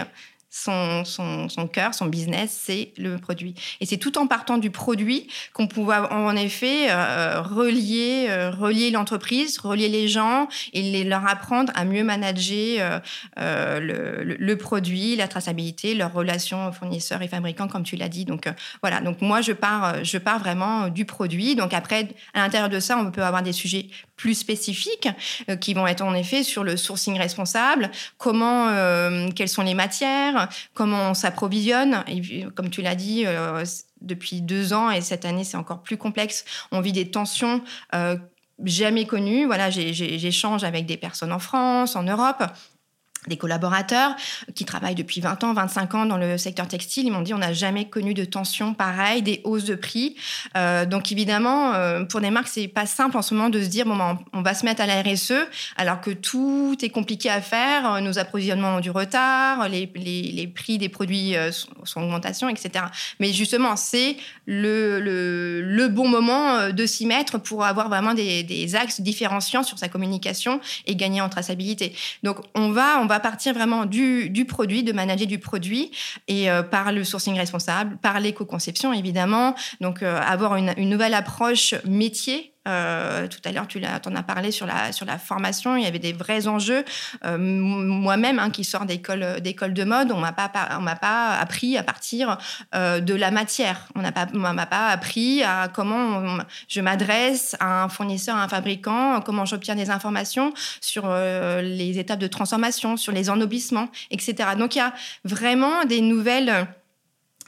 [0.55, 3.55] son, son, cœur, son business, c'est le produit.
[3.81, 8.91] Et c'est tout en partant du produit qu'on pouvait en effet euh, relier, euh, relier
[8.91, 13.01] l'entreprise, relier les gens et les, leur apprendre à mieux manager
[13.39, 18.23] euh, le, le, produit, la traçabilité, leurs relations fournisseurs et fabricants, comme tu l'as dit.
[18.23, 18.47] Donc
[18.83, 21.55] voilà, donc moi je pars, je pars vraiment du produit.
[21.55, 23.87] Donc après, à l'intérieur de ça, on peut avoir des sujets
[24.17, 25.09] plus spécifiques
[25.59, 27.89] qui vont être en effet sur le sourcing responsable,
[28.19, 28.67] comment,
[29.35, 30.42] quelles sont les matières,
[30.73, 32.03] comment on s'approvisionne.
[32.55, 33.63] Comme tu l'as dit, euh,
[34.01, 36.45] depuis deux ans et cette année, c'est encore plus complexe.
[36.71, 37.61] On vit des tensions
[37.95, 38.17] euh,
[38.63, 39.45] jamais connues.
[39.45, 42.43] Voilà, j'échange avec des personnes en France, en Europe
[43.27, 44.15] des collaborateurs
[44.55, 47.39] qui travaillent depuis 20 ans, 25 ans dans le secteur textile, ils m'ont dit on
[47.39, 50.15] n'a jamais connu de tension pareille, des hausses de prix.
[50.57, 53.67] Euh, donc évidemment, euh, pour des marques, c'est pas simple en ce moment de se
[53.67, 55.33] dire bon ben, on va se mettre à la RSE
[55.77, 60.47] alors que tout est compliqué à faire, nos approvisionnements ont du retard, les, les, les
[60.47, 62.85] prix des produits euh, sont, en augmentation, etc.
[63.19, 68.13] Mais justement, c'est le, le, le, bon moment euh, de s'y mettre pour avoir vraiment
[68.13, 71.93] des, des axes différenciants sur sa communication et gagner en traçabilité.
[72.23, 75.91] Donc on va va partir vraiment du, du produit, de manager du produit,
[76.27, 79.55] et euh, par le sourcing responsable, par l'éco-conception évidemment.
[79.81, 84.51] Donc euh, avoir une, nouvelle approche métier euh, tout à l'heure, tu en as parlé
[84.51, 85.75] sur la, sur la formation.
[85.75, 86.85] Il y avait des vrais enjeux.
[87.25, 91.83] Euh, moi-même, hein, qui sors d'école, de mode, on m'a pas, m'a pas appris à
[91.83, 92.37] partir
[92.75, 93.87] euh, de la matière.
[93.95, 99.45] On m'a pas appris à comment je m'adresse à un fournisseur, à un fabricant, comment
[99.45, 104.49] j'obtiens des informations sur les étapes de transformation, sur les ennoblissements, etc.
[104.57, 106.67] Donc il y a vraiment des nouvelles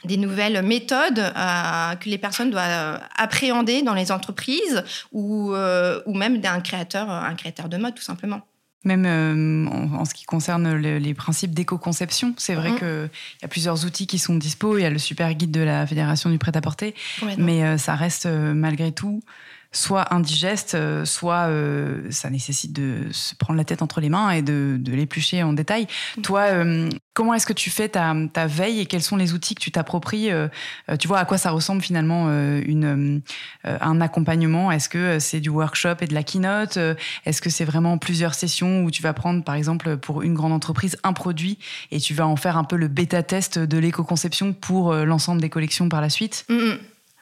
[0.06, 6.00] des nouvelles méthodes euh, que les personnes doivent euh, appréhender dans les entreprises ou, euh,
[6.06, 8.40] ou même d'un créateur, un créateur de mode tout simplement.
[8.84, 12.78] Même en, ce qui concerne les principes d'éco-conception, c'est vrai mhm.
[12.78, 13.10] qu'il
[13.42, 14.78] y a plusieurs outils qui sont dispo.
[14.78, 16.94] Il y a le super guide de la Fédération du prêt-à-porter,
[17.36, 19.24] mais ça reste malgré tout
[19.72, 24.30] soit indigeste, euh, soit euh, ça nécessite de se prendre la tête entre les mains
[24.30, 25.86] et de, l'éplucher en détail.
[26.22, 28.14] Toi, euh, comment est-ce que tu fais ta,
[28.46, 30.30] veille et quels sont les outils que tu t'appropries
[30.98, 32.28] Tu vois à quoi ça ressemble finalement
[32.60, 33.22] une,
[33.64, 34.70] un accompagnement?
[34.70, 36.78] Est-ce que c'est du workshop et de la keynote?
[37.24, 40.52] Est-ce que c'est vraiment plusieurs sessions où tu vas prendre, par exemple, pour une grande
[40.52, 41.58] entreprise, un produit
[41.90, 45.88] et tu vas en faire un peu le bêta-test de l'éco-conception pour l'ensemble des collections
[45.88, 46.44] par la suite?
[46.48, 46.78] Mm, mm.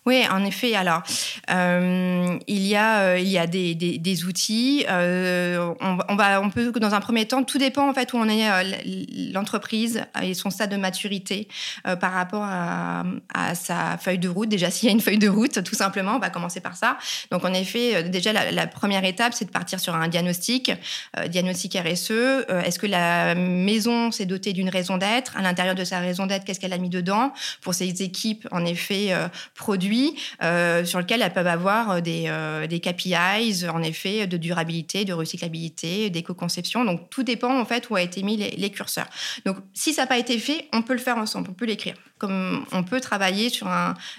[0.07, 0.75] Oui, en effet.
[0.75, 1.03] Alors,
[1.51, 4.85] euh, il y a, euh, il y a des, outils.
[4.88, 8.29] Euh, on, va, on peut, dans un premier temps, tout dépend en fait où on
[8.29, 11.49] est l'entreprise et son stade de maturité
[12.01, 14.49] par rapport à, à, sa feuille de route.
[14.49, 16.99] Déjà, s'il y a une feuille de route, tout simplement, on va commencer par ça.
[17.31, 20.73] Donc, en effet, déjà, la, première étape, c'est de partir sur un diagnostic,
[21.29, 22.11] diagnostic RSE.
[22.64, 25.37] Est-ce que la maison s'est dotée d'une raison d'être?
[25.37, 27.33] À l'intérieur de sa raison d'être, qu'est-ce qu'elle a mis dedans?
[27.62, 29.14] Pour ses équipes, en effet,
[29.55, 29.93] produits
[30.42, 35.04] euh, sur lequel elles peuvent avoir euh, des, euh, des, KPIs, en effet, de durabilité,
[35.04, 36.85] de recyclabilité, d'éco-conception.
[36.85, 39.07] Donc, tout dépend, en fait, où a été mis les, curseurs.
[39.44, 41.94] Donc, si ça n'a pas été fait, on peut le faire ensemble, on peut l'écrire.
[42.18, 43.68] Comme on peut travailler sur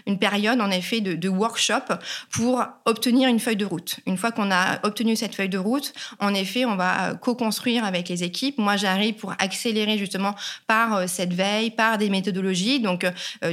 [0.05, 1.95] une période, en effet, de, de, workshop
[2.29, 3.99] pour obtenir une feuille de route.
[4.05, 8.09] Une fois qu'on a obtenu cette feuille de route, en effet, on va co-construire avec
[8.09, 8.57] les équipes.
[8.57, 10.35] Moi, j'arrive pour accélérer justement
[10.67, 12.79] par cette veille, par des méthodologies.
[12.79, 13.05] Donc,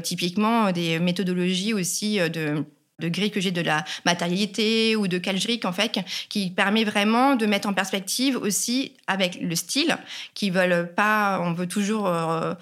[0.03, 2.65] typiquement, des méthodologies aussi euh, de
[3.03, 5.99] de grille que j'ai de la matérialité ou de calgric en fait
[6.29, 9.97] qui permet vraiment de mettre en perspective aussi avec le style
[10.35, 12.55] qui veulent pas on veut toujours euh,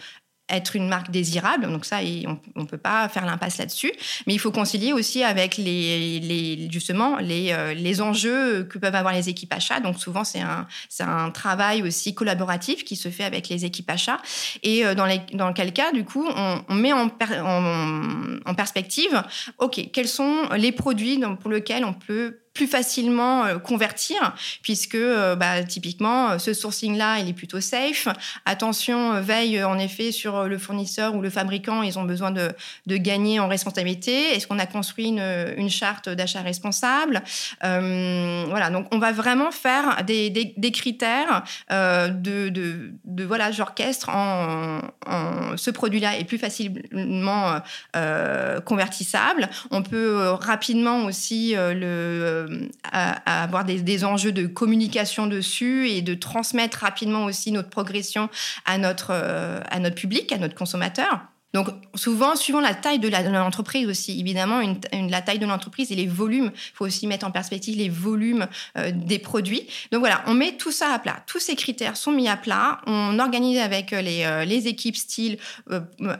[0.51, 1.71] être une marque désirable.
[1.71, 1.99] Donc ça,
[2.57, 3.93] on ne peut pas faire l'impasse là-dessus.
[4.27, 9.15] Mais il faut concilier aussi avec les, justement les, euh, les, enjeux que peuvent avoir
[9.15, 9.81] les équipes achats.
[9.81, 10.67] Donc souvent, c'est un,
[11.01, 14.21] un travail aussi collaboratif qui se fait avec les équipes achats.
[14.63, 19.23] Et euh, dans, les, dans quel cas, du coup, on, met en, en, en, perspective,
[19.59, 25.35] OK, quels sont les produits pour lesquels on peut plus facilement euh, convertir, puisque euh,
[25.35, 28.07] bah, typiquement, ce sourcing-là, il est plutôt safe.
[28.45, 32.51] Attention, veille en effet sur le fournisseur ou le fabricant, ils ont besoin de,
[32.87, 34.35] de gagner en responsabilité.
[34.35, 37.23] Est-ce qu'on a construit une, une charte d'achat responsable?
[37.63, 44.81] Voilà, donc on va vraiment faire des, des, critères de, de, de, voilà, j'orchestre en,
[45.07, 47.61] en, ce produit-là est plus facilement
[48.67, 49.49] convertissable.
[49.71, 52.50] On peut rapidement aussi le,
[52.93, 58.29] avoir des, des, enjeux de communication dessus et de transmettre rapidement aussi notre progression
[58.65, 61.30] à notre, à notre public, à notre consommateur.
[61.53, 65.97] Donc souvent, suivant la taille de l'entreprise aussi, évidemment, une, la taille de l'entreprise et
[65.97, 68.47] les volumes, il faut aussi mettre en perspective les volumes
[68.79, 69.67] euh, des produits.
[69.91, 71.23] Donc voilà, on met tout ça à plat.
[71.27, 72.81] Tous ces critères sont mis à plat.
[72.87, 75.39] On organise avec euh, les, euh, les équipes style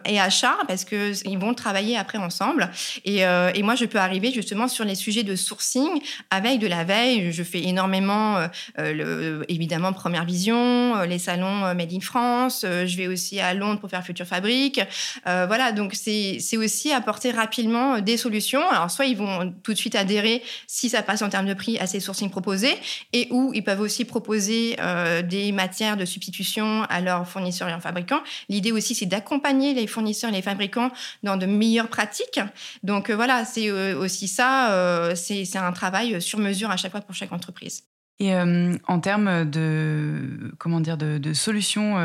[0.05, 2.71] et achat parce qu'ils vont travailler après ensemble.
[3.05, 6.85] Et, et, moi, je peux arriver justement sur les sujets de sourcing avec de la
[6.85, 7.33] veille.
[7.33, 8.39] Je fais énormément,
[8.79, 12.65] le, évidemment, Première Vision, les salons Made in France.
[12.65, 14.81] je vais aussi à Londres pour faire Future Fabric.
[15.27, 18.67] Euh, voilà, donc c'est aussi apporter rapidement euh, des solutions.
[18.69, 21.79] Alors, soit ils vont tout de suite adhérer si ça passe en termes de prix
[21.79, 22.77] à ces sourcings proposés,
[23.13, 27.71] et ou ils peuvent aussi proposer euh, des matières de substitution à leurs fournisseurs et
[27.71, 28.21] leurs fabricants.
[28.49, 30.91] L'idée aussi, c'est d'accompagner les fournisseurs et les fabricants
[31.23, 32.41] dans de meilleures pratiques.
[32.83, 37.33] Donc voilà, c'est aussi ça, c'est un travail sur mesure à chaque fois pour chaque
[37.33, 37.85] entreprise.
[38.19, 41.97] Et en termes de comment dire de, de solutions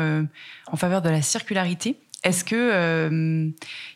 [0.66, 3.50] en faveur de la circularité, est-ce que il euh,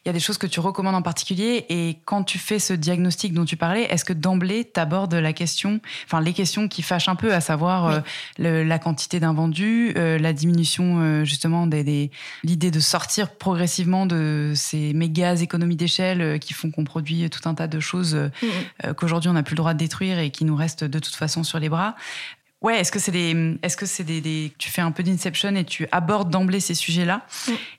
[0.07, 1.67] y a des choses que tu recommandes en particulier?
[1.69, 5.33] Et quand tu fais ce diagnostic dont tu parlais, est-ce que d'emblée tu abordes la
[5.33, 8.03] question, enfin les questions qui fâchent un peu, à savoir
[8.39, 12.11] euh, la quantité d'invendus, euh, la diminution justement des,
[12.45, 17.55] l'idée de sortir progressivement de ces méga économies d'échelle qui font qu'on produit tout un
[17.55, 18.93] tas de choses mmh.
[18.95, 21.43] qu'aujourd'hui on n'a plus le droit de détruire et qui nous restent de toute façon
[21.43, 21.95] sur les bras.
[22.63, 25.65] Ouais, est-ce que c'est des, est-ce que c'est des, tu fais un peu d'inception et
[25.65, 27.27] tu abordes d'emblée ces sujets-là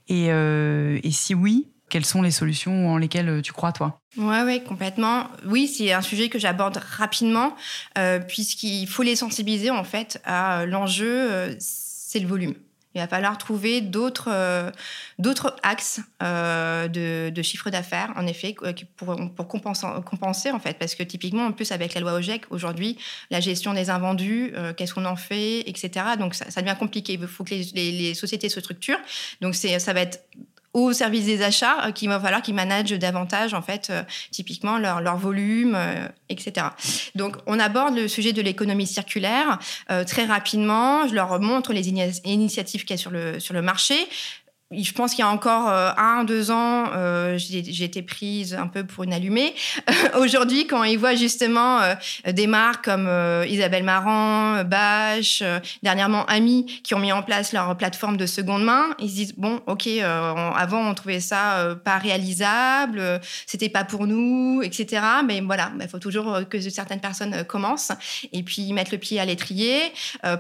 [0.08, 4.02] et, euh, et si oui, quelles sont les solutions en lesquelles euh, tu crois toi?
[4.18, 5.28] Ouais, ouais, complètement.
[5.46, 7.56] Oui, c'est un sujet que j'aborde rapidement
[7.98, 12.56] euh, puisqu'il faut les sensibiliser en fait à l'enjeu, c'est le volume.
[12.94, 14.72] Il va falloir trouver d'autres euh,
[15.64, 18.56] axes euh, de, chiffre d'affaires, en effet,
[18.98, 20.78] pour, pour compenser, en fait.
[20.78, 22.98] Parce que typiquement, en plus, avec la loi OGEC, aujourd'hui,
[23.30, 26.06] la gestion des invendus, euh, qu'est-ce qu'on en fait, etc.
[26.20, 27.14] Donc, ça, devient compliqué.
[27.14, 29.02] Il faut que les, les sociétés se structurent.
[29.40, 30.20] Donc, ça va être
[30.74, 34.78] au service des achats euh, qu'il va falloir qu'ils managent davantage en fait euh, typiquement
[34.78, 36.68] leur, leur volume euh, etc
[37.16, 39.60] donc on aborde le sujet de l'économie circulaire
[40.08, 41.08] très rapidement.
[41.08, 43.96] Je leur montre les initiatives qu'il y a sur le sur le marché
[44.72, 48.68] je pense qu'il y a encore euh, un, deux ans, euh, j'ai été prise un
[48.68, 49.54] peu pour une allumée.
[50.18, 51.94] Aujourd'hui, quand ils voient justement euh,
[52.32, 55.44] des marques comme euh, Isabelle Marant, Bache,
[55.84, 59.34] dernièrement Ami, qui ont mis en place leur plateforme de seconde main, ils se disent
[59.36, 65.02] bon, ok, avant on trouvait ça pas réalisable, c'était pas pour nous, etc.
[65.26, 67.92] Mais voilà, il faut toujours que certaines personnes commencent
[68.32, 69.80] et puis mettre le pied à l'étrier.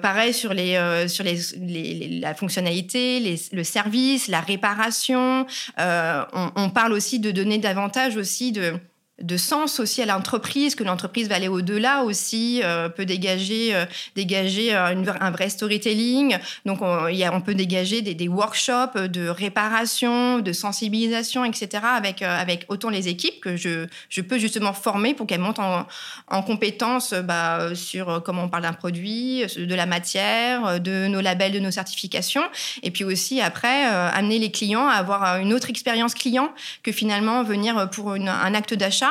[0.01, 5.45] pareil sur les sur les, la fonctionnalité, le service la réparation.
[5.79, 8.79] Euh, on, on, parle aussi de donner davantage aussi de
[9.21, 13.85] de sens aussi à l'entreprise, que l'entreprise va aller au-delà aussi, euh, peut dégager, euh,
[14.15, 16.37] dégager euh, un vrai storytelling.
[16.65, 21.83] Donc, on, peut dégager des, workshops de réparation, de sensibilisation, etc.
[21.95, 25.87] avec, avec autant les équipes que je, je peux justement former pour qu'elles montent en,
[26.27, 31.51] en compétences bah, sur comment on parle d'un produit, de la matière, de nos labels,
[31.51, 32.43] de nos certifications.
[32.83, 36.53] Et puis aussi, après, amener les clients à avoir une autre expérience client
[36.83, 39.10] que finalement venir pour un acte d'achat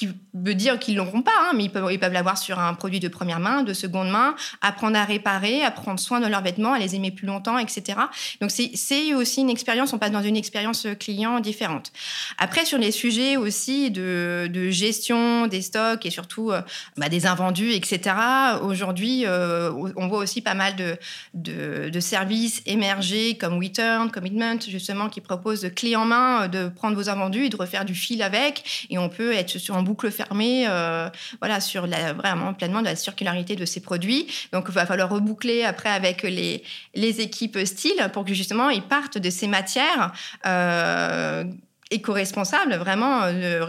[0.00, 3.08] qui veut dire qu'ils l'auront pas, hein, mais ils peuvent, l'avoir sur un produit de
[3.08, 6.78] première main, de seconde main, apprendre à réparer, à prendre soin de leurs vêtements, à
[6.78, 7.98] les aimer plus longtemps, etc.
[8.40, 11.92] Donc c'est aussi une expérience, on passe dans une expérience client différente.
[12.38, 16.62] Après, sur les sujets aussi de, gestion des stocks et surtout euh,
[16.96, 18.16] bah, des invendus, etc.,
[18.62, 20.76] aujourd'hui, euh, on voit aussi pas mal
[21.34, 26.68] de, services émerger comme Return, Commitment, justement, qui proposent de clés en main euh, de
[26.70, 28.86] prendre vos invendus et de refaire du fil avec.
[28.88, 31.08] Et on peut être sur un boucle fermée, euh,
[31.40, 34.26] voilà, sur la, vraiment pleinement de la circularité de ces produits.
[34.52, 36.62] Donc, il va falloir reboucler après avec les,
[36.94, 40.12] les équipes style pour que justement ils partent de ces matières.
[41.92, 43.66] Euh, éco-responsable, vraiment euh,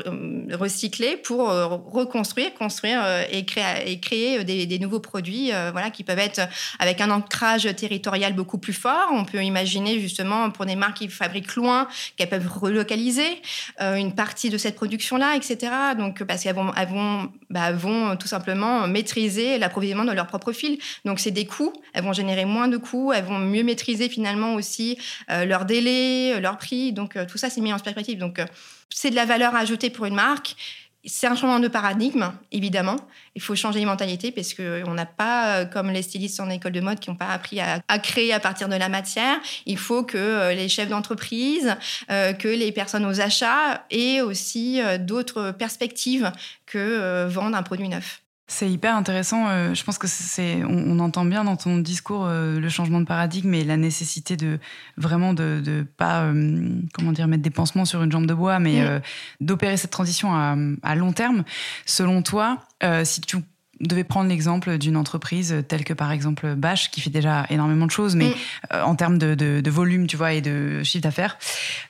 [0.53, 6.03] recyclé pour euh, reconstruire, construire euh, et, créer, et créer des, nouveaux produits voilà, qui
[6.03, 6.41] peuvent être
[6.79, 9.09] avec un ancrage territorial beaucoup plus fort.
[9.11, 13.41] On peut imaginer justement pour des marques qui fabriquent loin, qu'elles peuvent relocaliser
[13.79, 15.71] une partie de cette production-là, etc.
[15.97, 17.71] Donc, parce qu'elles vont, vont, bah,
[18.19, 20.79] tout simplement maîtriser l'approvisionnement de leur propre fil.
[21.05, 21.73] Donc, c'est des coûts.
[21.93, 23.13] Elles vont générer moins de coûts.
[23.13, 24.97] Elles vont mieux maîtriser finalement aussi
[25.29, 26.91] leur délai, leur prix.
[26.91, 28.45] Donc, tout ça, c'est mis en perspective donc, euh,
[28.89, 30.55] c'est de la valeur ajoutée pour une marque.
[31.03, 32.97] C'est un changement de paradigme, évidemment.
[33.33, 36.73] Il faut changer les mentalités parce qu'on n'a pas, euh, comme les stylistes en école
[36.73, 39.39] de mode, qui n'ont pas appris à, créer à partir de la matière.
[39.65, 41.75] Il faut que euh, les chefs d'entreprise,
[42.09, 46.31] que les personnes aux achats aient aussi d'autres perspectives
[46.65, 48.21] que vendre un produit neuf.
[48.51, 49.47] C'est hyper intéressant.
[49.47, 53.05] Euh, je pense que c'est, on, entend bien dans ton discours euh, le changement de
[53.05, 54.59] paradigme et la nécessité de
[54.97, 58.59] vraiment de, de pas, euh, comment dire, mettre des pansements sur une jambe de bois,
[58.59, 59.01] mais
[59.39, 61.45] d'opérer cette transition à, long terme.
[61.85, 62.57] Selon toi,
[63.05, 63.37] si tu
[63.79, 67.91] devais prendre l'exemple d'une entreprise telle que par exemple Bash, qui fait déjà énormément de
[67.91, 68.33] choses, mais
[68.73, 71.37] en termes de, de, volume, tu vois, et de chiffre d'affaires,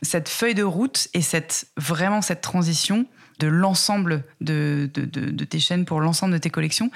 [0.03, 3.07] cette feuille de route et cette vraiment cette transition
[3.41, 6.91] de l'ensemble de, de, tes chaînes pour l'ensemble de tes collections,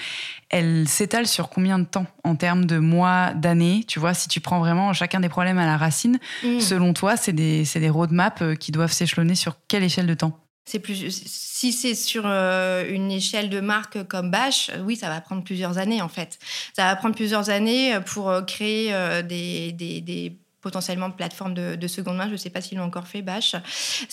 [0.49, 4.39] elle s'étale sur combien de temps en termes de mois, d'années Tu vois, si tu
[4.39, 6.59] prends vraiment chacun des problèmes à la racine, mm.
[6.59, 10.39] selon toi, c'est des, des roadmaps euh, qui doivent s'échelonner sur quelle échelle de temps?
[10.67, 15.21] C'est plus si c'est sur euh, une échelle de marque comme Bash, oui, ça va
[15.21, 16.37] prendre plusieurs années en fait.
[16.75, 21.87] Ça va prendre plusieurs années pour euh, créer des, des, des potentiellement plateforme de, de
[21.87, 22.25] seconde main.
[22.25, 23.53] Je ne sais pas s'ils l'ont encore fait, Bash.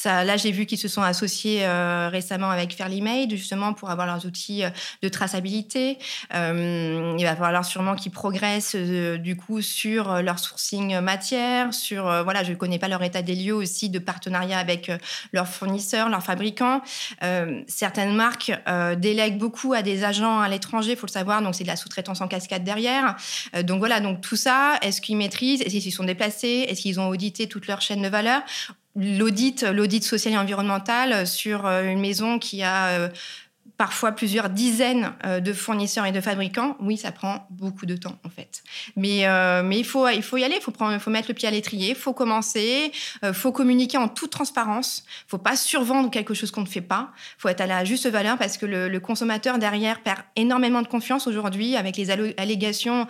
[0.05, 4.07] Là, j'ai vu qu'ils se sont associés euh, récemment avec Fairly Made, justement, pour avoir
[4.07, 4.69] leurs outils euh,
[5.03, 5.97] de traçabilité.
[6.35, 12.45] Euh, il va falloir sûrement qu'ils progressent, du coup, sur leur sourcing matière, sur, voilà,
[12.45, 14.91] je ne connais pas leur état des lieux aussi de partenariat avec
[15.33, 16.83] leurs fournisseurs, leurs fabricants.
[17.67, 18.53] certaines marques
[18.99, 21.77] délèguent beaucoup à des agents à l'étranger, il faut le savoir, donc c'est de la
[21.77, 23.17] sous-traitance en cascade derrière.
[23.63, 25.63] donc voilà, donc tout ça, est-ce qu'ils maîtrisent?
[25.63, 26.42] Est-ce qu'ils sont déplacés?
[26.49, 28.43] Est-ce qu'ils ont audité toute leur chaîne de valeur?
[28.95, 29.65] L'audit,
[30.03, 33.09] social et environnemental sur euh, une maison qui a euh,
[33.77, 38.19] parfois plusieurs dizaines euh, de fournisseurs et de fabricants, oui, ça prend beaucoup de temps
[38.25, 38.63] en fait.
[38.97, 41.91] Mais, euh, il, faut, il faut y aller, il faut, mettre le pied à l'étrier,
[41.91, 46.35] il faut commencer, il euh, faut communiquer en toute transparence, il faut pas survendre quelque
[46.35, 49.01] chose qu'on ne fait pas, il faut être à la juste valeur parce que le,
[49.01, 53.09] consommateur derrière perd énormément de confiance aujourd'hui avec les allégations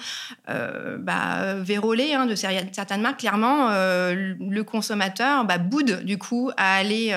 [0.48, 3.20] bah, vérolées hein, de certaines marques.
[3.20, 7.12] Clairement, le consommateur bah, boude du coup à aller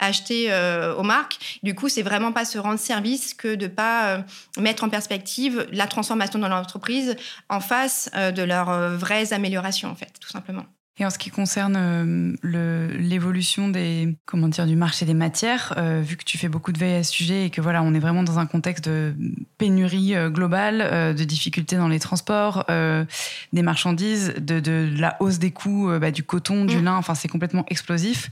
[0.00, 0.52] acheter
[0.98, 1.60] aux marques.
[1.62, 4.22] Du coup, c'est vraiment pas se rendre service que de ne pas euh,
[4.58, 7.16] mettre en perspective la transformation dans l'entreprise
[7.48, 10.64] en face euh, de leurs euh, vraies améliorations, en fait, tout simplement.
[10.98, 16.24] Et en ce qui concerne l'évolution des comment dire du marché des matières, vu que
[16.24, 18.38] tu fais beaucoup de veille à ce sujet et que voilà, on est vraiment dans
[18.38, 19.14] un contexte de
[19.56, 25.90] pénurie globale, de difficultés dans les transports, des marchandises, de, de, la hausse des coûts
[25.98, 26.84] bah, du coton, du mmh.
[26.84, 28.28] lin, enfin c'est complètement explosif.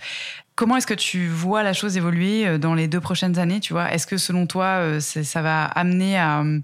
[0.58, 3.72] Comment est-ce que tu vois la chose évoluer euh, dans les deux prochaines années Tu
[3.72, 6.58] vois, est-ce que selon toi, euh, ça va amener à euh,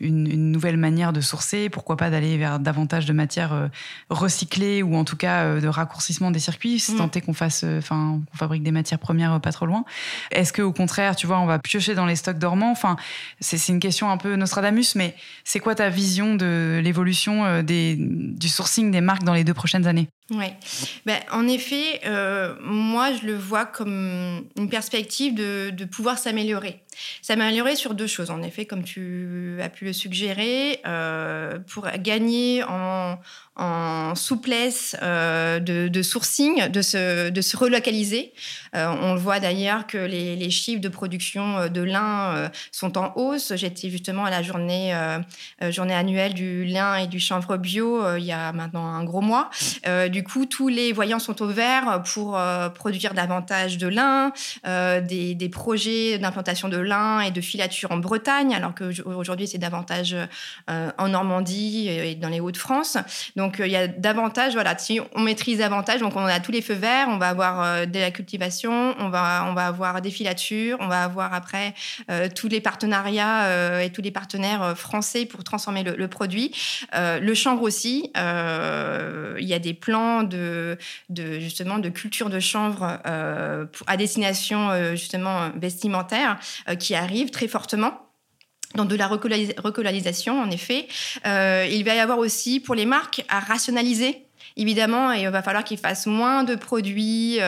[0.00, 3.68] une, nouvelle manière de sourcer, pourquoi pas d'aller vers davantage de matières
[4.10, 6.98] recyclées ou en tout cas de raccourcissement des circuits, si mm.
[6.98, 9.84] tant est qu'on fasse, enfin, qu'on fabrique des matières premières pas trop loin?
[10.30, 12.70] Est-ce que au contraire, tu vois, on va piocher dans les stocks dormants?
[12.70, 12.96] Enfin,
[13.40, 18.92] c'est une question un peu Nostradamus, mais c'est quoi ta vision de l'évolution du sourcing
[18.92, 20.08] des marques dans les deux prochaines années?
[20.32, 20.46] Oui,
[21.06, 22.00] ben, en effet,
[22.60, 26.82] moi je le vois comme une perspective de, de pouvoir s'améliorer.
[27.22, 32.62] S'améliorer sur deux choses, en effet, comme tu as pu le suggérer, euh, pour gagner
[32.64, 33.18] en,
[33.56, 38.32] en souplesse euh, de, sourcing, de se, de se relocaliser.
[38.74, 43.12] Euh, on le voit d'ailleurs que les, chiffres de production euh, de lin sont en
[43.16, 43.52] hausse.
[43.56, 44.94] J'étais justement à la journée,
[45.70, 49.50] journée annuelle du lin et du chanvre bio il y a maintenant un gros mois.
[50.10, 52.38] du coup, tous les voyants sont au vert pour
[52.74, 54.32] produire davantage de lin,
[54.64, 60.16] des, des, projets d'implantation de lin et de filature en Bretagne, alors qu'aujourd'hui c'est davantage
[60.68, 62.98] en Normandie et dans les Hauts-de-France.
[63.60, 66.62] Euh, il y a davantage, voilà, si on maîtrise davantage, donc on a tous les
[66.62, 70.10] feux verts, on va avoir euh, de la cultivation, on va, on va avoir des
[70.10, 71.74] filatures, on va avoir après
[72.10, 76.52] euh, tous les partenariats et tous les partenaires français pour transformer le, produit.
[76.92, 80.78] le chanvre aussi, il y a des plans de,
[81.08, 86.38] de justement de culture de chanvre à destination justement vestimentaire
[86.78, 88.11] qui arrivent très fortement
[88.74, 90.88] dans de la recolalisation, en effet.
[91.26, 95.64] Euh, il va y avoir aussi pour les marques à rationaliser Évidemment, il va falloir
[95.64, 97.38] qu'ils fassent moins de produits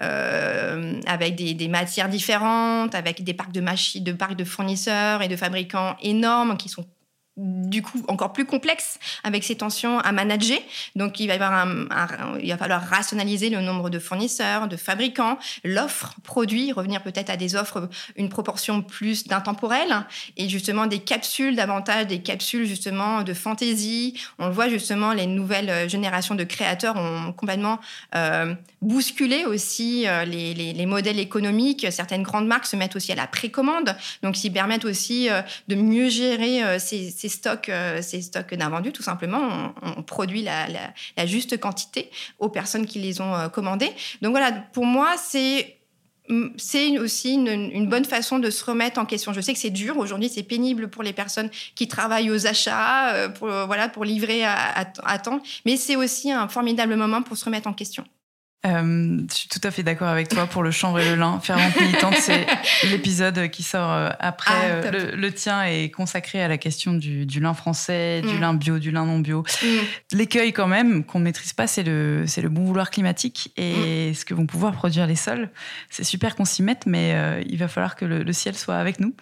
[0.00, 5.26] avec des, des, matières différentes, avec des parcs de machines, de parcs de fournisseurs et
[5.26, 6.86] de fabricants énormes qui sont
[7.36, 10.58] du coup encore plus complexe avec ces tensions à manager.
[10.94, 11.66] Donc il va, y avoir
[12.40, 17.36] il va falloir rationaliser le nombre de fournisseurs, de fabricants, l'offre produit, revenir peut-être à
[17.36, 23.34] des offres, une proportion plus d'intemporel et justement des capsules davantage, des capsules justement de
[23.34, 24.14] fantaisie.
[24.38, 27.80] On le voit justement, les nouvelles générations de créateurs ont complètement
[28.14, 31.86] euh, bousculé aussi euh, les, les, modèles économiques.
[31.90, 35.74] Certaines grandes marques se mettent aussi à la précommande, donc ils permettent aussi euh, de
[35.74, 41.58] mieux gérer ces ces stocks, euh, ces stocks d'invendus, tout simplement, on, produit la, juste
[41.58, 43.90] quantité aux personnes qui les ont euh, commandés.
[44.22, 45.76] Donc voilà, pour moi, c'est
[46.28, 49.32] mm, c'est aussi une, bonne façon de se remettre en question.
[49.32, 53.14] Je sais que c'est dur aujourd'hui, c'est pénible pour les personnes qui travaillent aux achats,
[53.14, 57.44] euh, pour, voilà, pour livrer à temps, mais c'est aussi un formidable moment pour se
[57.44, 58.04] remettre en question.
[58.66, 61.38] Euh, je suis tout à fait d'accord avec toi pour le chanvre et le lin.
[61.40, 62.46] Fervente militante, c'est
[62.90, 64.54] l'épisode qui sort euh, après.
[64.54, 68.40] Ah, euh, le, tien est consacré à la question du, lin français, du mm.
[68.40, 69.42] lin bio, du lin non bio.
[69.62, 69.66] Mm.
[70.12, 74.10] L'écueil quand même qu'on ne maîtrise pas, c'est le, c'est le bon vouloir climatique et
[74.10, 74.14] mm.
[74.14, 75.50] ce que vont pouvoir produire les sols.
[75.90, 79.14] C'est super qu'on s'y mette, mais il va falloir que le, ciel soit avec nous.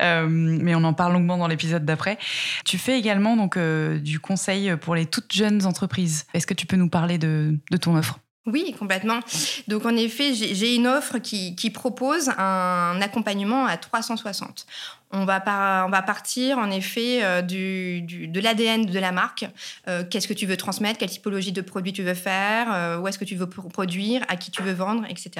[0.00, 2.18] mais on en parle longuement dans l'épisode d'après.
[2.64, 6.26] Tu fais également donc du conseil pour les toutes jeunes entreprises.
[6.34, 8.18] Est-ce que tu peux nous parler de, de ton offre?
[8.46, 9.20] Oui, complètement.
[9.68, 14.66] Donc en effet, j'ai une offre qui, qui, propose un accompagnement à 360
[15.12, 19.46] on va, on va partir en effet euh, du, de l'ADN de la marque.
[19.88, 20.98] Euh, qu'est-ce que tu veux transmettre?
[20.98, 22.72] Quelle typologie de produit tu veux faire?
[22.72, 24.22] Euh, Où est-ce que tu veux produire?
[24.28, 25.04] À qui tu veux vendre?
[25.08, 25.30] Etc.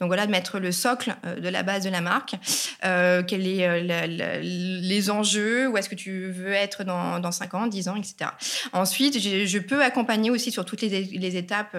[0.00, 2.34] Donc voilà, de mettre le socle de la base de la marque.
[2.82, 5.68] quels est les enjeux?
[5.68, 8.30] Où est-ce que tu veux être dans, dans 5 ans, 10 ans, etc.
[8.72, 11.76] Ensuite, je peux accompagner aussi sur toutes les, les étapes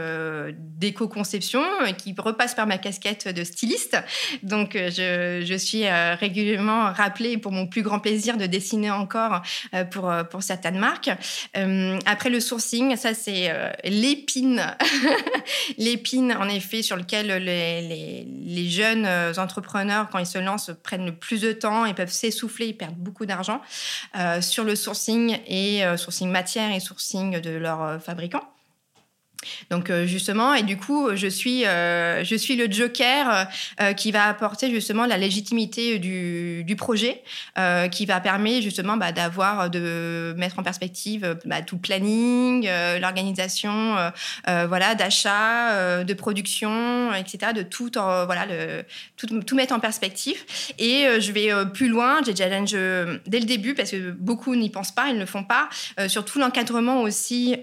[0.59, 1.61] d'éco-conception
[1.97, 3.97] qui repassent par ma casquette de styliste.
[4.43, 9.41] Donc je, je suis régulièrement rappelée pour mon plus grand plaisir de dessiner encore
[9.73, 11.09] euh, pour, euh, pour certaines marques.
[11.57, 13.51] Euh, après le sourcing, ça c'est
[13.83, 14.75] l'épine,
[15.77, 19.07] l'épine en effet sur lequel les, les, jeunes
[19.37, 22.95] entrepreneurs, quand ils se lancent, prennent le plus de temps et peuvent s'essouffler, ils perdent
[22.95, 23.61] beaucoup d'argent
[24.41, 28.54] sur le sourcing et sourcing matière et sourcing de leurs fabricants.
[29.69, 33.47] Donc euh, justement, et du coup, je suis, euh, je suis le joker
[33.81, 37.21] euh, qui va apporter justement la légitimité du, du projet,
[37.91, 42.67] qui va permettre justement bah, d'avoir, de mettre en perspective bah, tout planning,
[42.99, 43.95] l'organisation,
[44.45, 48.45] voilà, d'achat, de production, etc., de tout, voilà,
[49.17, 50.43] tout, tout, mettre en perspective.
[50.77, 54.93] Et je vais plus loin, j'ai challenge dès le début parce que beaucoup n'y pensent
[54.93, 55.69] pas, ils ne le font pas,
[56.07, 57.55] sur tout l'encadrement aussi,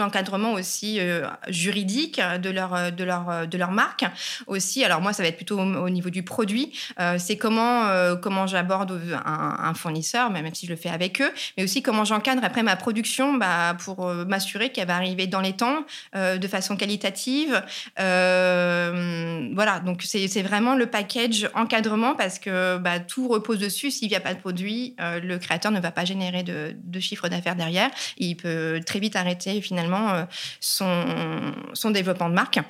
[0.00, 4.04] l'encadrement aussi euh, juridique de leur, de, leur, de leur marque
[4.46, 4.84] aussi.
[4.84, 6.72] Alors moi, ça va être plutôt au, niveau du produit.
[6.98, 11.30] Euh, c'est comment, euh, comment j'aborde un, fournisseur, même si je le fais avec eux,
[11.56, 15.52] mais aussi comment j'encadre après ma production bah, pour m'assurer qu'elle va arriver dans les
[15.52, 15.84] temps,
[16.14, 17.62] de façon qualitative.
[17.96, 23.90] voilà, donc c'est vraiment le package encadrement parce que bah, tout repose dessus.
[23.90, 27.28] S'il n'y a pas de produit, le créateur ne va pas générer de, de chiffre
[27.28, 27.90] d'affaires derrière.
[28.18, 30.24] Il peut très vite arrêter finalement euh,
[30.60, 32.60] son, son développement de marque.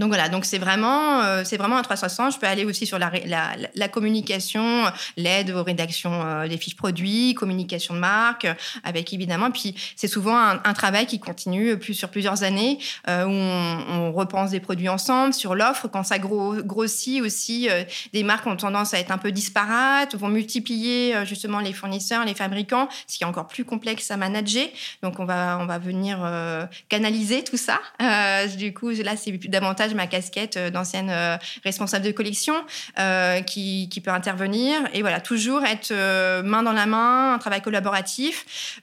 [0.00, 2.32] Donc voilà, donc c'est vraiment, euh, c'est vraiment un 360.
[2.32, 4.84] Je peux aller aussi sur la, communication,
[5.18, 8.46] l'aide aux rédactions euh, des fiches produits, communication de marque,
[8.82, 9.50] avec évidemment.
[9.50, 14.60] Puis c'est souvent un, travail qui continue plus sur plusieurs années, où on, repense des
[14.60, 15.88] produits ensemble, sur l'offre.
[15.88, 17.68] Quand ça grossit aussi,
[18.14, 22.34] des marques ont tendance à être un peu disparates, vont multiplier justement les fournisseurs, les
[22.34, 24.66] fabricants, ce qui est encore plus complexe à manager.
[25.02, 26.26] Donc on va, on va venir
[26.88, 27.80] canaliser tout ça.
[28.56, 32.54] du coup, là, c'est davantage ma casquette euh, d'ancienne euh, responsable de collection
[32.98, 34.80] euh, qui, peut intervenir.
[34.94, 35.92] Et voilà, toujours être
[36.42, 38.80] main dans la main, un travail collaboratif,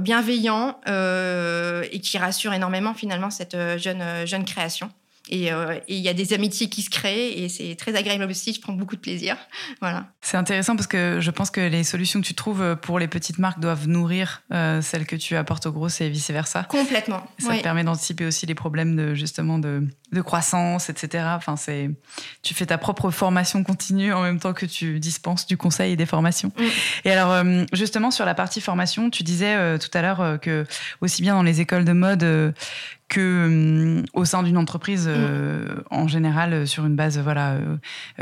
[0.00, 4.90] bienveillant et qui rassure énormément finalement cette jeune, jeune création.
[5.32, 8.52] Euh, et il y a des amitiés qui se créent et c'est très agréable aussi.
[8.52, 9.36] Je prends beaucoup de plaisir.
[9.80, 10.06] Voilà.
[10.20, 13.38] C'est intéressant parce que je pense que les solutions que tu trouves pour les petites
[13.38, 16.64] marques doivent nourrir euh, celles que tu apportes aux grosses et vice versa.
[16.64, 17.26] Complètement.
[17.38, 21.24] Ça te permet d'anticiper aussi les problèmes de justement de, de croissance, etc.
[21.36, 21.90] Enfin, c'est
[22.42, 25.96] tu fais ta propre formation continue en même temps que tu dispenses du conseil et
[25.96, 26.52] des formations.
[26.56, 26.62] Mm.
[27.06, 30.64] Et alors euh, justement sur la partie formation, tu disais tout à l'heure que
[31.00, 32.54] aussi bien dans les écoles de mode
[33.08, 37.58] que euh, au sein d'une entreprise euh, en général euh, sur une base voilà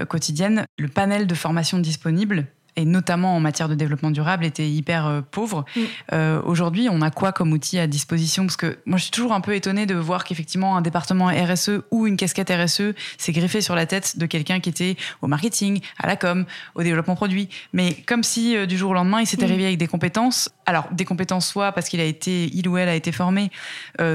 [0.09, 2.47] quotidienne, le panel de formation disponible
[2.77, 5.65] et notamment en matière de développement durable, était hyper euh, pauvre.
[5.77, 5.81] Mm.
[6.13, 8.45] Euh, aujourd'hui, on a quoi comme outil à disposition?
[8.47, 11.83] Parce que moi, je suis toujours un peu étonnée de voir qu'effectivement, un département RSE
[11.91, 15.81] ou une casquette RSE s'est greffé sur la tête de quelqu'un qui était au marketing,
[15.99, 17.49] à la com, au développement produit.
[17.73, 19.51] Mais comme si euh, du jour au lendemain, il s'était mm.
[19.51, 20.51] réveillé avec des compétences.
[20.65, 23.51] Alors, des compétences soit parce qu'il a été, il ou elle a été formé,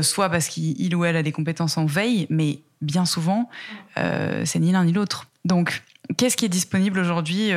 [0.01, 3.49] soit parce qu'il ou elle a des compétences en veille, mais bien souvent,
[3.95, 5.27] c'est ni l'un ni l'autre.
[5.45, 5.83] Donc,
[6.15, 7.51] qu'est-ce qui est disponible aujourd'hui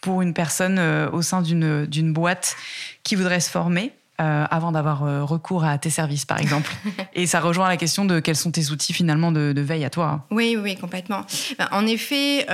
[0.00, 2.56] pour une personne euh, au sein d'une boîte
[3.02, 6.72] qui voudrait se former euh, avant d'avoir euh, recours à tes services, par exemple.
[7.14, 10.26] Et ça rejoint la question de quels sont tes outils finalement de, veille à toi.
[10.30, 11.24] Oui, oui, complètement.
[11.58, 12.46] Ben, en effet,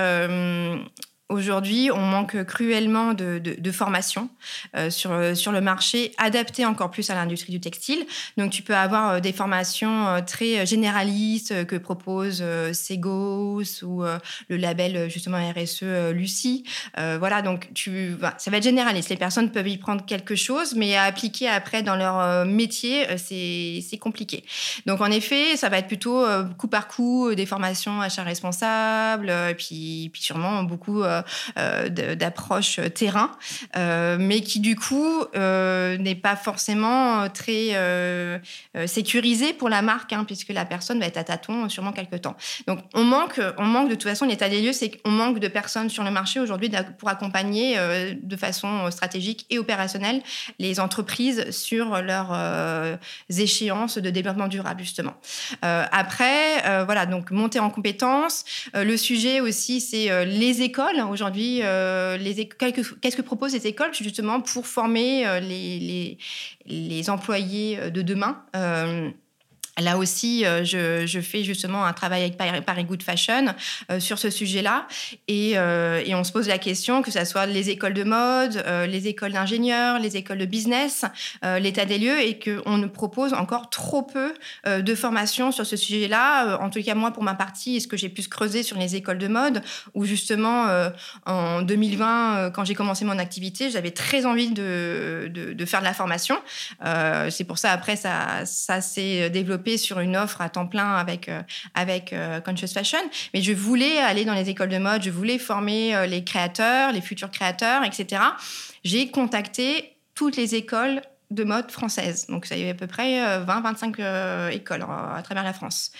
[1.29, 4.29] Aujourd'hui, on manque cruellement de, de, formation
[4.77, 8.07] euh, sur, sur le marché, adapté encore plus à l'industrie du textile.
[8.37, 14.05] Donc, tu peux avoir euh, des formations euh, très généralistes que propose Segos ou
[14.49, 16.64] le label justement RSE Lucie.
[16.97, 19.09] voilà, donc tu, ça va être généraliste.
[19.09, 23.99] Les personnes peuvent y prendre quelque chose, mais à appliquer après dans leur métier, c'est
[23.99, 24.45] compliqué.
[24.87, 26.24] Donc, en effet, ça va être plutôt
[26.59, 31.15] coup par coup des formations achats responsables, et puis, puis sûrement beaucoup euh,
[31.56, 33.30] d'approche terrain,
[33.76, 37.56] euh, mais qui du coup euh, n'est pas forcément très
[38.86, 42.36] sécurisé pour la marque, hein, puisque la personne va être à tâtons sûrement quelques temps.
[42.66, 45.48] Donc on manque, on manque de toute façon, l'état des lieux, c'est qu'on manque de
[45.48, 47.76] personnes sur le marché aujourd'hui pour accompagner
[48.14, 50.22] de façon stratégique et opérationnelle
[50.58, 52.36] les entreprises sur leurs
[53.30, 55.14] échéances de développement durable, justement.
[55.62, 58.44] après, voilà, donc monter en compétences.
[58.74, 64.66] le sujet aussi, c'est les écoles aujourd'hui, euh, qu'est-ce que proposent les écoles justement pour
[64.66, 66.18] former euh, les,
[66.66, 68.44] les, employés euh, de demain
[69.79, 73.55] Là aussi, euh, je, fais justement un travail avec Paris, Good Fashion
[73.91, 74.87] euh, sur ce sujet-là.
[75.31, 79.07] Euh, et, on se pose la question, que ce soit les écoles de mode, les
[79.07, 81.05] écoles d'ingénieurs, les écoles de business,
[81.43, 84.33] l'état des lieux, et qu'on ne propose encore trop peu
[84.66, 86.59] de formations sur ce sujet-là.
[86.62, 88.97] en tout cas, moi, pour ma partie, ce que j'ai pu se creuser sur les
[88.97, 89.62] écoles de mode,
[89.95, 90.66] où justement,
[91.27, 95.95] en 2020, quand j'ai commencé mon activité, j'avais très envie de, de, faire de la
[95.95, 96.39] formation.
[97.29, 101.28] C'est pour ça, après, ça, ça s'est développé sur une offre à temps plein avec,
[101.28, 101.42] euh,
[101.74, 102.98] avec euh, Conscious Fashion.
[103.34, 106.92] Mais je voulais aller dans les écoles de mode, je voulais former euh, les créateurs,
[106.92, 108.22] les futurs créateurs, etc.
[108.84, 112.28] J'ai contacté toutes les écoles de mode françaises.
[112.28, 115.90] Donc, ça y est à peu près 20-25 écoles à travers la France.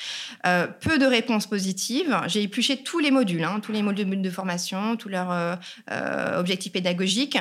[0.45, 2.17] peu de réponses positives.
[2.29, 5.59] J'ai épluché tous les modules, hein, tous les modules de formation, tous leurs
[6.39, 7.39] objectifs pédagogiques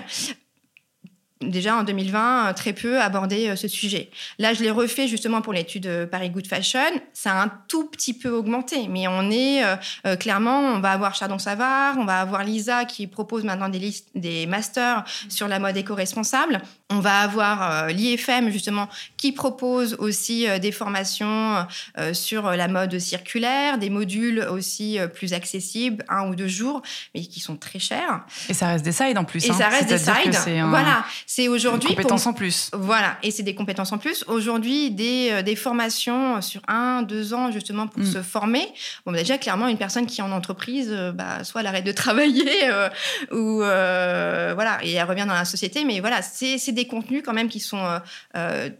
[1.41, 4.09] déjà en 2020 très peu abordé euh, ce sujet.
[4.39, 6.79] Là, je l'ai refait justement pour l'étude euh, Paris Good Fashion.
[7.13, 9.63] Ça a un tout petit peu augmenté, mais on est
[10.05, 13.79] euh, clairement, on va avoir Chardon Savard, on va avoir Lisa qui propose maintenant des
[13.79, 16.61] listes, des masters sur la mode éco-responsable.
[16.91, 21.65] On va avoir l'IFM justement qui propose aussi des formations
[22.13, 26.81] sur la mode circulaire, des modules aussi plus accessibles, un ou deux jours,
[27.13, 28.23] mais qui sont très chers.
[28.49, 29.45] Et ça reste des sides en plus.
[29.45, 29.69] Et ça hein.
[29.69, 30.63] reste des sides.
[30.69, 31.05] Voilà.
[31.25, 31.89] C'est aujourd'hui.
[31.89, 32.69] Des compétences en plus.
[32.73, 34.23] Voilà, et c'est des compétences en plus.
[34.27, 38.05] Aujourd'hui, des, euh, des formations sur un, deux ans, justement, pour mm.
[38.05, 38.67] se former.
[39.05, 41.85] Bon, bah, déjà, clairement, une personne qui est en entreprise, euh, bah, soit elle arrête
[41.85, 42.89] de travailler, euh,
[43.31, 45.83] ou voilà, et elle revient dans la société.
[45.85, 47.83] Mais voilà, c'est des contenus quand même qui sont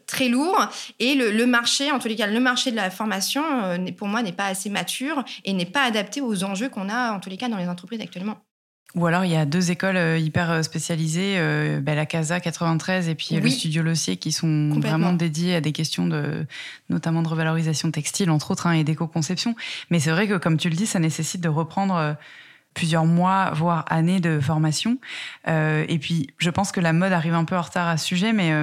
[0.06, 0.70] très lourds.
[1.00, 3.44] Et le, le, marché, en tous les cas, le marché de la formation,
[3.98, 7.20] pour moi, n'est pas assez mature et n'est pas adapté aux enjeux qu'on a, en
[7.20, 8.38] tous les cas, dans les entreprises actuellement.
[8.96, 12.40] Ou alors il y a deux écoles euh, hyper euh, spécialisées, euh, bah, la Casa
[12.40, 16.46] 93 et puis le Studio Lossier, qui sont vraiment dédiées à des questions de,
[16.90, 19.56] notamment de revalorisation textile, entre autres, hein, et d'éco-conception.
[19.90, 22.16] Mais c'est vrai que, comme tu le dis, ça nécessite de reprendre
[22.76, 25.00] plusieurs mois, voire années de formation.
[25.48, 28.34] et puis, je pense que la mode arrive un peu en retard à ce sujet,
[28.34, 28.54] mais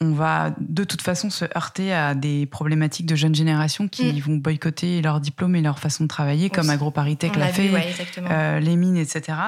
[0.00, 4.18] on va de toute façon se heurter à des problématiques de jeunes générations qui mm.
[4.20, 7.70] vont boycotter leur diplôme et leur façon de travailler, comme AgroParisTech l'a fait,
[8.18, 9.38] euh, les mines, etc.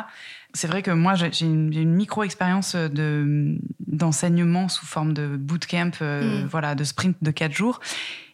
[0.52, 2.76] C'est vrai que moi, j'ai une, micro-expérience
[3.86, 6.48] d'enseignement sous forme de bootcamp, euh, mm.
[6.48, 7.80] voilà, de sprint de quatre jours.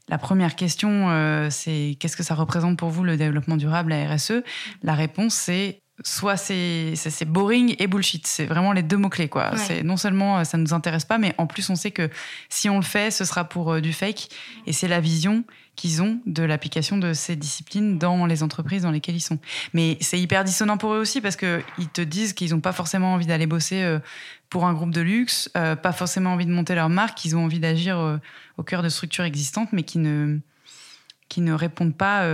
[0.08, 4.14] La première question, euh, c'est qu'est-ce que ça représente pour vous le développement durable, la
[4.14, 4.42] RSE
[4.82, 8.26] La réponse, c'est soit c'est boring et bullshit.
[8.26, 9.56] C'est vraiment les deux mots-clés, quoi.
[9.56, 12.10] C'est non seulement euh, ça ne nous intéresse pas, mais en plus on sait que
[12.48, 14.28] si on le fait, ce sera pour euh, du fake.
[14.66, 15.44] Et c'est la vision
[15.74, 19.38] qu'ils ont de l'application de ces disciplines dans les entreprises dans lesquelles ils sont.
[19.72, 23.14] Mais c'est hyper dissonant pour eux aussi parce qu'ils te disent qu'ils n'ont pas forcément
[23.14, 23.98] envie d'aller bosser euh,
[24.48, 27.58] pour un groupe de luxe, pas forcément envie de monter leur marque, ils ont envie
[27.58, 28.20] d'agir
[28.56, 30.38] au cœur de structures existantes, mais qui ne,
[31.28, 32.24] qui ne répondent pas,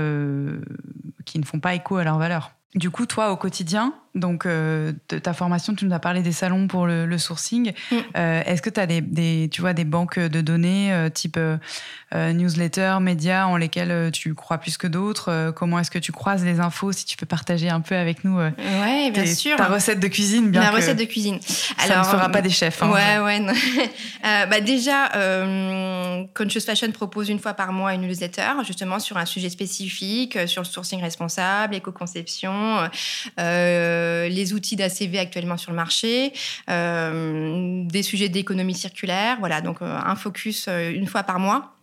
[1.24, 2.52] qui ne font pas écho à leurs valeurs.
[2.74, 6.66] Du coup, toi, au quotidien, donc de ta formation, tu nous as parlé des salons
[6.66, 7.72] pour le, sourcing.
[7.90, 7.96] Mm.
[8.14, 11.38] Est-ce que tu as des, tu vois, des banques de données type
[12.14, 16.60] newsletter, médias en lesquels tu crois plus que d'autres Comment est-ce que tu croises les
[16.60, 19.56] infos Si tu peux partager un peu avec nous ouais, bien sûr.
[19.56, 20.50] ta recette de cuisine.
[20.50, 21.38] Bien La recette de cuisine.
[21.78, 22.82] Alors, ça ne fera pas des chefs.
[22.82, 23.40] Hein, ouais, ouais.
[24.22, 25.10] bah déjà,
[26.34, 30.62] Conscious Fashion propose une fois par mois une newsletter, justement sur un sujet spécifique, sur
[30.62, 32.88] le sourcing responsable, l'éco-conception,
[33.38, 36.32] euh, les outils d'ACV actuellement sur le marché,
[36.70, 39.36] euh, des sujets d'économie circulaire.
[39.40, 41.74] Voilà, donc euh, un focus une fois par mois.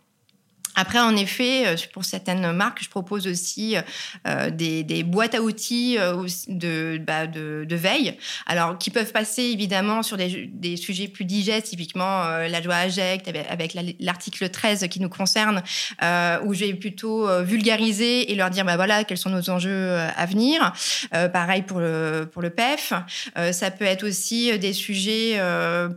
[0.76, 3.76] Après, en effet, euh, pour certaines marques, je propose aussi
[4.26, 6.26] euh, des, boîtes à outils euh,
[7.00, 8.16] bah, de, veille,
[8.46, 13.76] alors qui peuvent passer évidemment sur des, sujets plus digestes, typiquement la joie AGECT avec,
[13.98, 15.62] l'article 13 qui nous concerne,
[16.44, 20.26] où je vais plutôt vulgariser et leur dire bah, voilà, quels sont nos enjeux à
[20.26, 20.72] venir.
[21.32, 22.92] pareil pour le, PEF.
[23.52, 25.40] ça peut être aussi des sujets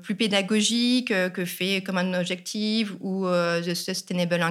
[0.01, 4.41] plus pédagogiques que fait comme un objectif ou The Sustainable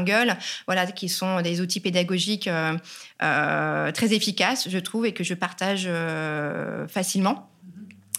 [0.67, 2.77] Voilà, qui sont des outils pédagogiques euh,
[3.23, 7.52] euh, très efficaces, je trouve, et que je partage euh, facilement.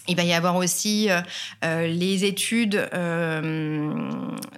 [0.06, 1.20] Il va y avoir aussi euh,
[1.64, 3.94] euh, les études euh,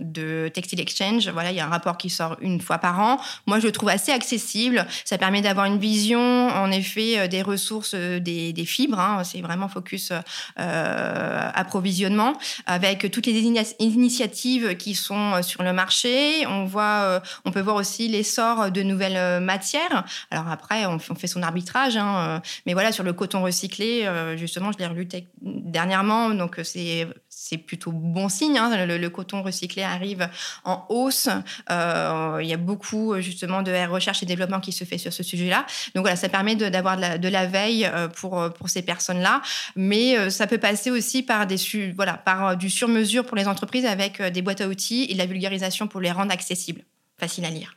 [0.00, 1.28] de Textile Exchange.
[1.28, 3.20] Voilà, il y a un rapport qui sort une fois par an.
[3.46, 4.84] Moi, je le trouve assez accessible.
[5.04, 8.98] Ça permet d'avoir une vision, en effet, des ressources des, fibres.
[8.98, 9.22] Hein.
[9.22, 10.12] C'est vraiment focus
[10.56, 12.32] approvisionnement,
[12.66, 13.40] avec toutes les
[13.78, 16.44] initiatives qui sont sur le marché.
[16.48, 20.04] On voit, on peut voir aussi l'essor de nouvelles matières.
[20.30, 24.78] Alors après, on, fait son arbitrage, hein, mais voilà, sur le coton recyclé, justement, je
[24.78, 25.06] l'ai relu
[25.42, 28.56] dernièrement, donc c'est c'est plutôt bon signe.
[28.56, 28.86] Hein.
[28.86, 30.28] Le, coton recyclé arrive
[30.64, 31.28] en hausse.
[31.70, 35.22] Euh, il y a beaucoup justement de recherche et développement qui se fait sur ce
[35.22, 35.66] sujet-là.
[35.94, 39.42] Donc voilà, ça permet d'avoir de, la veille euh, pour pour ces personnes-là,
[39.76, 41.56] mais euh, ça peut passer aussi par des
[41.94, 45.26] voilà par du sur-mesure pour les entreprises avec des boîtes à outils et de la
[45.26, 46.82] vulgarisation pour les rendre accessibles,
[47.18, 47.76] faciles à lire.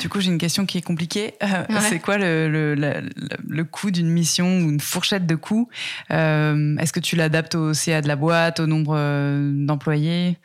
[0.00, 1.34] Du coup, j'ai une question qui est compliquée.
[1.42, 5.68] Euh, c'est quoi le, le, coût d'une mission ou une fourchette de coût?
[6.10, 10.38] Euh, Est-ce que tu l'adaptes au CA de la boîte, au nombre euh, d'employés?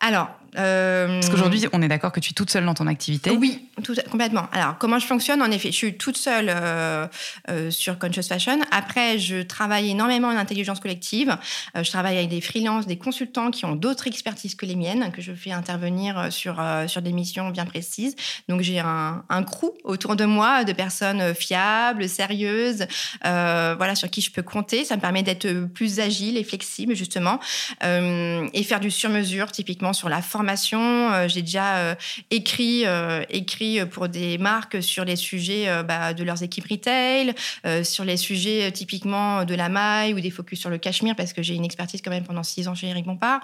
[0.00, 3.30] Alors, euh, Parce qu'aujourd'hui, on est d'accord que tu es toute seule dans ton activité.
[3.30, 4.48] Oui, tout, complètement.
[4.52, 7.06] Alors, comment je fonctionne En effet, je suis toute seule euh,
[7.50, 8.58] euh, sur Conscious Fashion.
[8.70, 11.36] Après, je travaille énormément en intelligence collective.
[11.74, 15.22] je travaille avec des freelances, des consultants qui ont d'autres expertises que les miennes, que
[15.22, 18.14] je fais intervenir sur, sur des missions bien précises.
[18.48, 22.86] Donc, j'ai un, un crew autour de moi de personnes fiables, sérieuses,
[23.22, 24.84] voilà, sur qui je peux compter.
[24.84, 27.40] Ça me permet d'être plus agile et flexible, justement,
[27.82, 31.94] et faire du sur-mesure, typiquement sur la forme euh, j'ai déjà euh,
[32.30, 37.34] écrit, euh, écrit pour des marques sur les sujets bah, de leurs équipes retail,
[37.82, 41.42] sur les sujets typiquement de la maille ou des focus sur le cachemire, parce que
[41.42, 43.40] j'ai une expertise quand même pendant six ans chez Eric Bompard.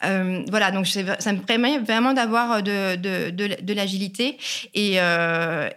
[0.00, 4.38] voilà, donc ça me permet vraiment d'avoir de, de, de, l'agilité.
[4.74, 4.98] Et,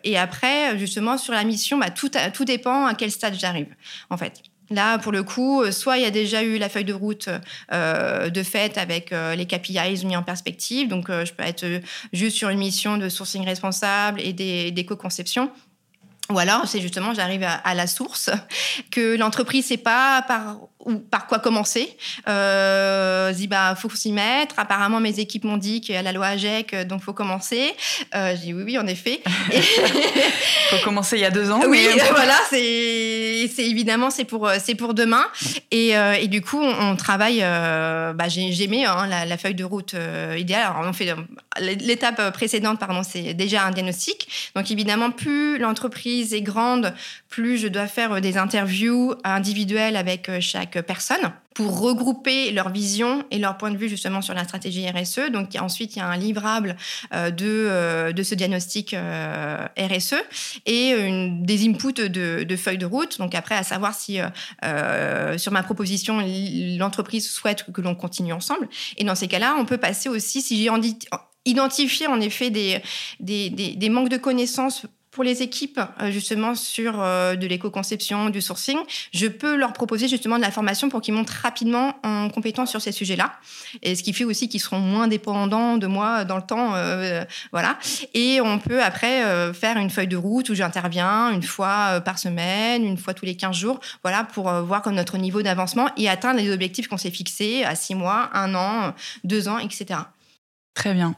[0.03, 3.73] et après, justement, sur la mission, bah, tout, tout dépend à quel stade j'arrive,
[4.09, 4.41] en fait.
[4.71, 7.29] Là, pour le coup, euh, soit il y a déjà eu la feuille de route
[7.71, 11.65] euh, de fait avec euh, les KPIs mis en perspective, donc je peux être
[12.13, 14.33] juste sur une mission de sourcing responsable et
[14.71, 15.51] d'éco-conception.
[16.31, 18.31] Ou alors, c'est justement, j'arrive à, la source,
[18.91, 21.97] que l'entreprise sait pas par ou par quoi commencer.
[22.27, 24.55] Euh, dit bah faut s'y mettre.
[24.57, 27.73] Apparemment mes équipes m'ont dit qu'il y a la loi AGEC, euh, donc faut commencer.
[28.13, 29.21] Euh, j'ai dit oui oui en effet.
[30.69, 31.61] faut commencer il y a deux ans.
[31.67, 35.25] Oui voilà c'est c'est évidemment c'est pour c'est pour demain
[35.71, 37.39] et, et du coup on, travaille.
[37.39, 39.95] bah j'ai mis hein, la, la, feuille de route
[40.37, 40.67] idéale.
[40.69, 41.13] Alors on fait
[41.59, 44.51] l'étape précédente pardon c'est déjà un diagnostic.
[44.55, 46.93] Donc évidemment plus l'entreprise est grande,
[47.29, 53.39] plus je dois faire des interviews individuelles avec chaque personnes pour regrouper leur vision et
[53.39, 55.31] leur point de vue justement sur la stratégie RSE.
[55.31, 56.75] Donc ensuite, il y a un livrable
[57.13, 60.15] euh, de, euh, de ce diagnostic euh, RSE
[60.65, 63.17] et une, des inputs de, de, feuilles de route.
[63.19, 64.19] Donc après, à savoir si
[65.37, 66.21] sur ma proposition,
[66.77, 68.67] l'entreprise souhaite que l'on continue ensemble.
[68.97, 70.69] Et dans ces cas-là, on peut passer aussi, si j'ai
[71.45, 72.81] identifié en effet des,
[73.19, 74.85] des, des, manques de connaissances
[75.15, 78.77] pour les équipes euh, justement sur euh, de l'éco-conception, du sourcing,
[79.13, 82.81] je peux leur proposer justement de la formation pour qu'ils montent rapidement en compétence sur
[82.81, 83.31] ces sujets-là.
[83.81, 87.23] Et ce qui fait aussi qu'ils seront moins dépendants de moi dans le temps, euh,
[87.53, 87.77] voilà.
[88.13, 92.83] Et on peut après faire une feuille de route où j'interviens une fois par semaine,
[92.83, 96.41] une fois tous les 15 jours, voilà, pour voir comme notre niveau d'avancement et atteindre
[96.41, 98.93] les objectifs qu'on s'est fixés à 6 mois, 1 an,
[99.23, 99.99] 2 ans, etc.
[100.75, 101.15] Très bien.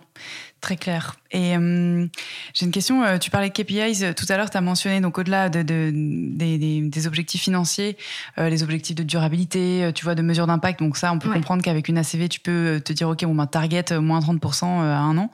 [0.62, 1.18] Très clair.
[1.32, 2.08] Et euh,
[2.53, 3.03] j'ai une question.
[3.03, 4.49] Euh, tu parlais de KPIs euh, tout à l'heure.
[4.49, 7.97] Tu as mentionné, donc au-delà de, des, objectifs financiers,
[8.38, 10.80] les objectifs de durabilité, tu vois, de mesure d'impact.
[10.80, 13.47] Donc ça, on peut comprendre qu'avec une ACV, tu peux te dire, OK, bon, ben,
[13.47, 15.32] target moins 30% à un an.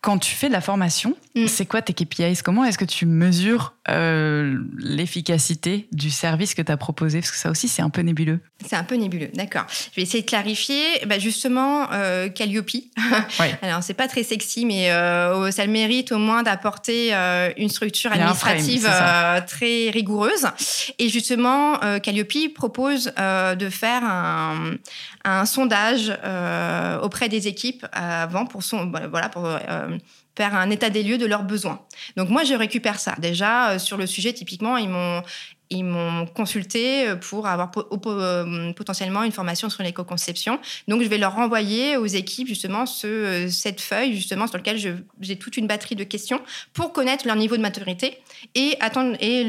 [0.00, 1.48] Quand tu fais de la formation, mm.
[1.48, 6.72] c'est quoi tes KPIs Comment est-ce que tu mesures euh, l'efficacité du service que tu
[6.72, 7.20] as proposé?
[7.20, 8.40] Parce que ça aussi, c'est un peu nébuleux.
[8.66, 9.66] C'est un peu nébuleux, d'accord.
[9.70, 10.82] Je vais essayer de clarifier.
[11.06, 12.66] Bah justement, euh, Calliope.
[13.62, 17.68] Alors, c'est pas très sexy, mais euh, ça le mérite au moins d'apporter euh, une
[17.68, 18.88] structure administrative
[19.46, 20.46] très rigoureuse.
[20.98, 24.76] Et justement, Calliope propose de faire un,
[25.26, 29.58] un sondage euh, auprès des équipes avant pour son, voilà pour euh,
[30.36, 31.80] faire un état des lieux de leurs besoins.
[32.16, 33.14] Donc moi je récupère ça.
[33.18, 35.22] Déjà euh, sur le sujet typiquement ils m'ont
[35.70, 37.70] ils m'ont consulté euh, pour avoir
[38.06, 40.60] euh, potentiellement une formation sur l'éco-conception.
[40.86, 44.78] Donc, je vais leur renvoyer aux équipes justement euh, cette feuille justement sur laquelle
[45.20, 46.40] j'ai toute une batterie de questions
[46.72, 48.18] pour connaître leur niveau de maturité
[48.54, 49.48] et attendre et,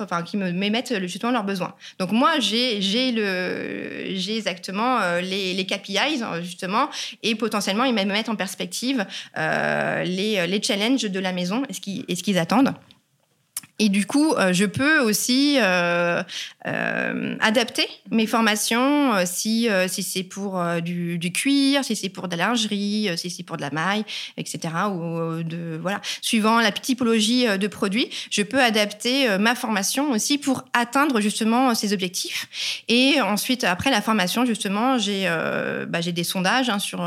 [0.00, 1.74] enfin, qui m'émettent justement leurs besoins.
[1.98, 6.90] Donc, moi, j'ai j'ai exactement les, KPIs justement
[7.22, 12.22] et potentiellement ils me mettent en perspective les, les challenges de la maison et ce
[12.22, 12.74] qu'ils attendent.
[13.80, 16.22] Et du coup, euh, je peux aussi euh,
[16.66, 22.48] euh, adapter mes formations si, si c'est pour du, cuir, si c'est pour de la
[22.48, 24.04] lingerie, si c'est pour de la maille,
[24.36, 24.74] etc.
[24.92, 30.64] Ou de voilà, suivant la typologie de produits, je peux adapter ma formation aussi pour
[30.72, 32.82] atteindre justement ces objectifs.
[32.88, 35.26] Et ensuite, après la formation, justement, j'ai
[35.88, 36.98] bah, j'ai des sondages hein, sur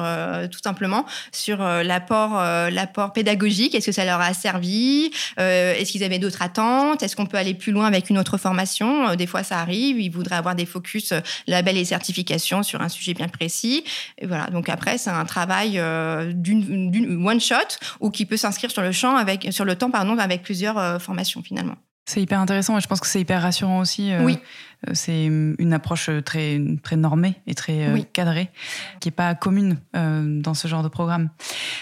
[0.51, 2.41] tout simplement sur l'apport
[2.71, 3.75] l'apport pédagogique.
[3.75, 5.11] Est-ce que ça leur a servi?
[5.37, 6.56] Est-ce qu'ils avaient d'autres attentes?
[6.57, 9.09] Est-ce qu'on peut aller plus loin avec une autre formation?
[9.09, 9.99] Euh, Des fois, ça arrive.
[9.99, 13.83] Ils voudraient avoir des focus euh, label et certification sur un sujet bien précis.
[14.17, 14.47] Et voilà.
[14.47, 17.55] Donc après, c'est un travail euh, d'une one shot
[17.99, 21.41] ou qui peut s'inscrire sur le champ avec sur le temps pardon avec plusieurs formations
[21.41, 21.75] finalement.
[22.05, 24.11] C'est hyper intéressant et je pense que c'est hyper rassurant aussi.
[24.21, 24.37] oui.
[24.85, 28.49] Euh, c'est une approche très, très normée et très euh, cadrée,
[28.99, 31.29] qui n'est pas commune euh, dans ce genre de programme.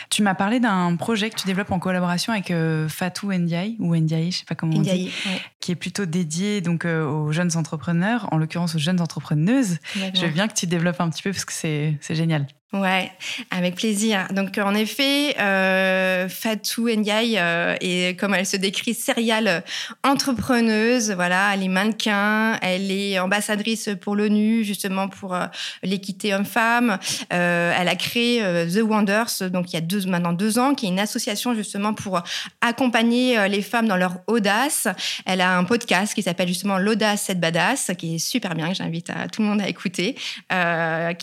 [0.09, 2.53] Tu m'as parlé d'un projet que tu développes en collaboration avec
[2.87, 5.11] Fatou Ndiaye, ou Ndiaye, je ne sais pas comment on dit,
[5.59, 9.79] qui est plutôt dédié donc, aux jeunes entrepreneurs, en l'occurrence aux jeunes entrepreneuses.
[10.13, 12.47] Je veux bien que tu développes un petit peu parce que c'est génial.
[12.75, 13.09] Ouais,
[13.51, 14.27] avec plaisir.
[14.31, 19.63] Donc en effet, euh, Fatou Ndiaye euh, est, comme elle se décrit, serial
[20.03, 21.11] entrepreneuse.
[21.11, 25.45] Voilà, elle est mannequin, elle est ambassadrice pour l'ONU justement pour euh,
[25.83, 26.99] l'équité homme-femme.
[27.31, 30.87] Euh, elle a créé euh, The Wonders, donc il y a maintenant deux ans, qui
[30.87, 32.21] est une association justement pour
[32.59, 34.89] accompagner les femmes dans leur audace.
[35.25, 38.75] Elle a un podcast qui s'appelle justement l'audace cette badass, qui est super bien, que
[38.75, 40.55] j'invite tout le monde à écouter, qui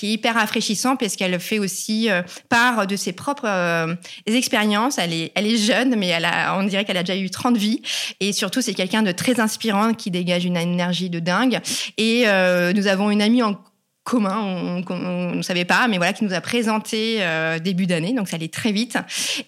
[0.07, 3.95] est hyper rafraîchissant parce qu'elle fait aussi euh, part de ses propres euh,
[4.26, 4.99] expériences.
[4.99, 6.16] Elle est, jeune, mais
[6.57, 7.82] on dirait qu'elle a déjà eu 30 vies.
[8.20, 11.61] Et surtout, c'est quelqu'un de très inspirant qui dégage une énergie de dingue.
[11.99, 13.59] Et euh, nous avons une amie en
[14.05, 17.20] commun, on ne savait pas, mais voilà, qui nous a présenté
[17.62, 18.99] début d'année, donc ça allait très vite.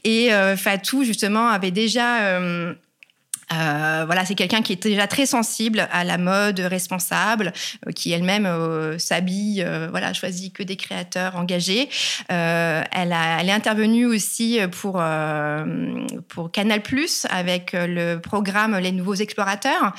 [0.05, 2.39] Et Fatou, justement, avait déjà
[3.51, 7.53] voilà, c'est quelqu'un qui est déjà très sensible à la mode responsable,
[7.87, 11.89] euh, qui elle-même euh, s'habille, voilà, choisit que des créateurs engagés.
[12.29, 15.03] elle, a, elle est intervenue aussi pour
[16.29, 19.93] pour Canal Plus avec le programme Les Nouveaux Explorateurs,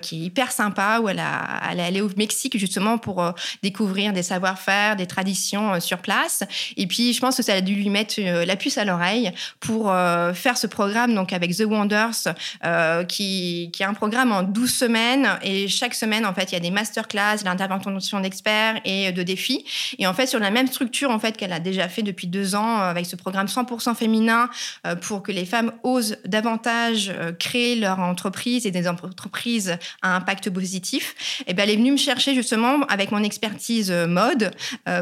[0.00, 4.12] qui est hyper sympa où elle a, elle est allée au Mexique justement pour découvrir
[4.12, 6.42] des savoir-faire, des traditions sur place.
[6.76, 9.92] Et puis, je pense que ça a dû lui mettre la puce à l'oreille pour
[10.34, 12.34] faire ce programme donc avec The Wonders
[12.64, 15.28] euh, qui, qui, a un programme en 12 semaines.
[15.42, 19.64] Et chaque semaine, en fait, il y a des masterclass, l'intervention d'experts et de défis.
[19.98, 22.54] Et en fait, sur la même structure en fait qu'elle a déjà fait depuis deux
[22.54, 24.48] ans euh, avec ce programme 100% féminin
[24.86, 30.50] euh, pour que les femmes osent davantage créer leur entreprise et des entreprises à impact
[30.50, 31.40] positif.
[31.40, 34.52] Et eh bien, elle est venue me chercher justement avec mon expertise mode,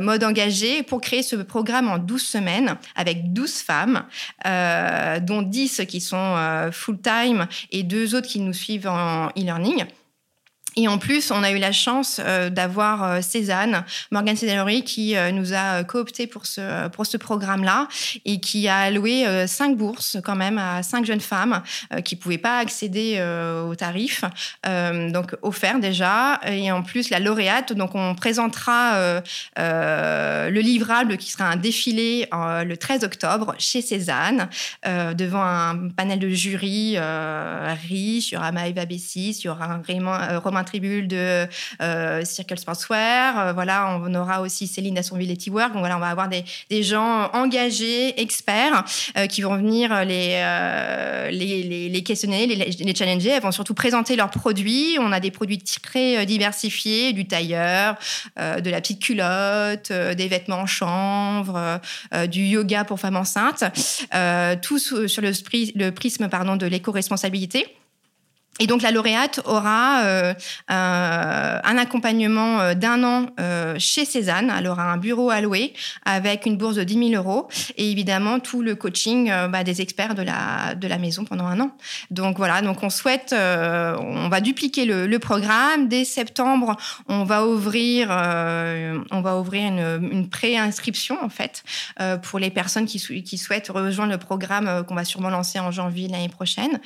[0.01, 4.05] mode engagé, pour créer ce programme en 12 semaines avec 12 femmes,
[4.45, 9.85] dont 10 qui sont full-time et deux autres qui nous suivent en e-learning.
[10.77, 15.17] Et en plus, on a eu la chance euh, d'avoir euh, Cézanne, Morgan Cézanne qui
[15.17, 17.89] euh, nous a coopté pour ce, pour ce programme-là
[18.25, 21.63] et qui a alloué cinq bourses quand même à cinq jeunes femmes
[22.05, 23.23] qui ne pouvaient pas accéder
[23.67, 24.25] aux tarifs,
[24.65, 26.41] donc offerts déjà.
[26.47, 29.21] Et en plus, la lauréate, donc on présentera
[29.57, 34.49] le livrable qui sera un défilé le 13 octobre chez Cézanne
[34.85, 38.33] devant un panel de jury riche.
[38.33, 41.47] Il y aura Maëva Bessis, il y aura un Romain Tribule de
[42.25, 43.55] Circle Sportswear.
[43.55, 45.73] voilà, on aura aussi Céline Dassonville et T-Work.
[45.73, 48.85] Donc voilà, on va avoir des, des gens engagés, experts,
[49.29, 53.31] qui vont venir les, les, les, questionner, les, les, challenger.
[53.31, 54.97] Elles vont surtout présenter leurs produits.
[55.01, 57.97] On a des produits très diversifiés, du tailleur,
[58.37, 61.81] de la petite culotte, des vêtements en chanvre,
[62.29, 63.65] du yoga pour femmes enceintes.
[64.63, 65.31] tout sur le,
[65.75, 67.77] le prisme pardon, de l'éco-responsabilité.
[68.61, 70.35] Et donc la lauréate aura euh,
[70.69, 74.53] un accompagnement euh, d'un an euh, chez Cézanne.
[74.57, 75.73] Elle aura un bureau alloué
[76.05, 77.49] avec une bourse de 10 000 euros
[77.79, 81.59] et évidemment tout le coaching bah, des experts de la, de la maison pendant un
[81.61, 81.71] an.
[82.11, 85.89] Donc voilà, donc on souhaite, on va dupliquer le, programme.
[85.89, 86.77] Dès septembre,
[87.09, 91.63] on va ouvrir, on va ouvrir une, une pré-inscription en fait
[92.23, 96.09] pour les personnes qui, qui souhaitent rejoindre le programme qu'on va sûrement lancer en janvier
[96.09, 96.81] l'année prochaine.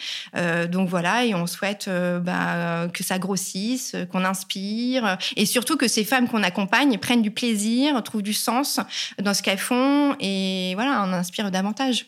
[0.69, 5.89] donc voilà, et on souhaite euh, bah, que ça grossisse, qu'on inspire, et surtout que
[5.89, 8.81] ces femmes qu'on accompagne prennent du plaisir, trouvent du sens
[9.23, 12.07] dans ce qu'elles font, et voilà, on inspire davantage.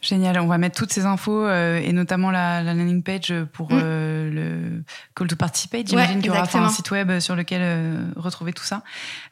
[0.00, 3.80] Génial, on va mettre toutes ces infos euh, et notamment la, landing page pour mm.
[3.80, 5.88] euh, le call to participate.
[5.88, 8.82] J'imagine qu'il y aura un site web sur lequel retrouver tout ça.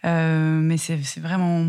[0.04, 1.66] mais c'est vraiment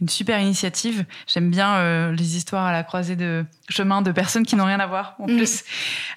[0.00, 1.04] une super initiative.
[1.26, 4.80] J'aime bien euh, les histoires à la croisée de chemin de personnes qui n'ont rien
[4.80, 5.36] à voir en mm.
[5.36, 5.64] plus.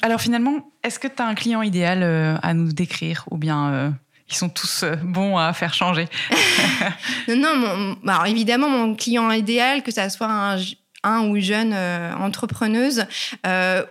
[0.01, 3.71] Alors finalement, est-ce que tu as un client idéal euh, à nous décrire ou bien
[3.71, 3.89] euh,
[4.29, 6.07] ils sont tous bons à faire changer
[7.29, 10.57] Non, non bah, alors évidemment, mon client idéal, que ça soit un,
[11.03, 11.73] un ou jeune
[12.19, 13.05] entrepreneuse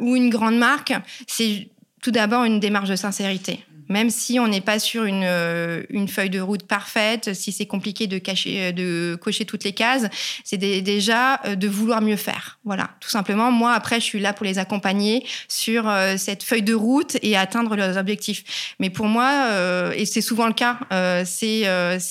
[0.00, 0.92] ou une grande marque,
[1.26, 1.68] c'est
[2.02, 3.64] tout d'abord une démarche de sincérité.
[3.88, 7.66] Même si on n'est pas sur une, euh, une, feuille de route parfaite, si c'est
[7.66, 10.06] compliqué de, cacher, de cocher toutes les cases,
[10.44, 12.58] c'est déjà euh, de vouloir mieux faire.
[12.64, 13.50] Voilà, tout simplement.
[13.52, 17.36] Moi, après, je suis là pour les accompagner sur euh, cette feuille de route et
[17.36, 18.74] atteindre leurs objectifs.
[18.80, 19.50] Mais pour moi,
[19.94, 20.78] et c'est souvent le cas,
[21.24, 21.66] c'est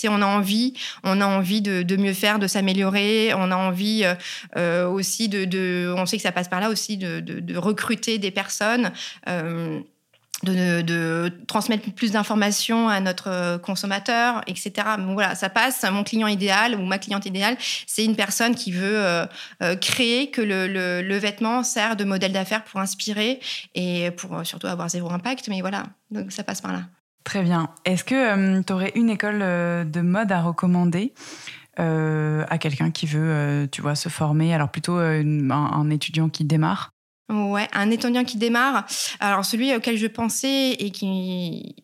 [0.07, 0.73] on a envie,
[1.03, 4.05] on a envie de, de mieux faire, de s'améliorer, on a envie
[4.55, 8.32] aussi de, de, on sait que ça passe par là aussi, de, de recruter des
[8.32, 8.91] personnes
[10.43, 14.73] de, transmettre plus d'informations à notre consommateur, etc.
[15.13, 15.86] Voilà, ça passe.
[15.91, 17.57] Mon client idéal ou ma cliente idéale,
[17.88, 19.25] c'est une personne qui veut euh,
[19.63, 23.39] euh, créer que le, vêtement sert de modèle d'affaires pour inspirer
[23.73, 25.47] et pour euh, surtout avoir zéro impact.
[25.47, 26.81] Mais voilà, donc ça passe par là.
[27.23, 27.69] Très bien.
[27.86, 31.13] Est-ce que tu aurais une école de mode à recommander
[31.77, 34.53] à quelqu'un qui veut, tu vois, se former?
[34.53, 36.91] Alors plutôt un étudiant qui démarre
[37.30, 38.86] Ouais, un étudiant qui démarre.
[39.19, 41.76] Alors celui auquel je pensais et qui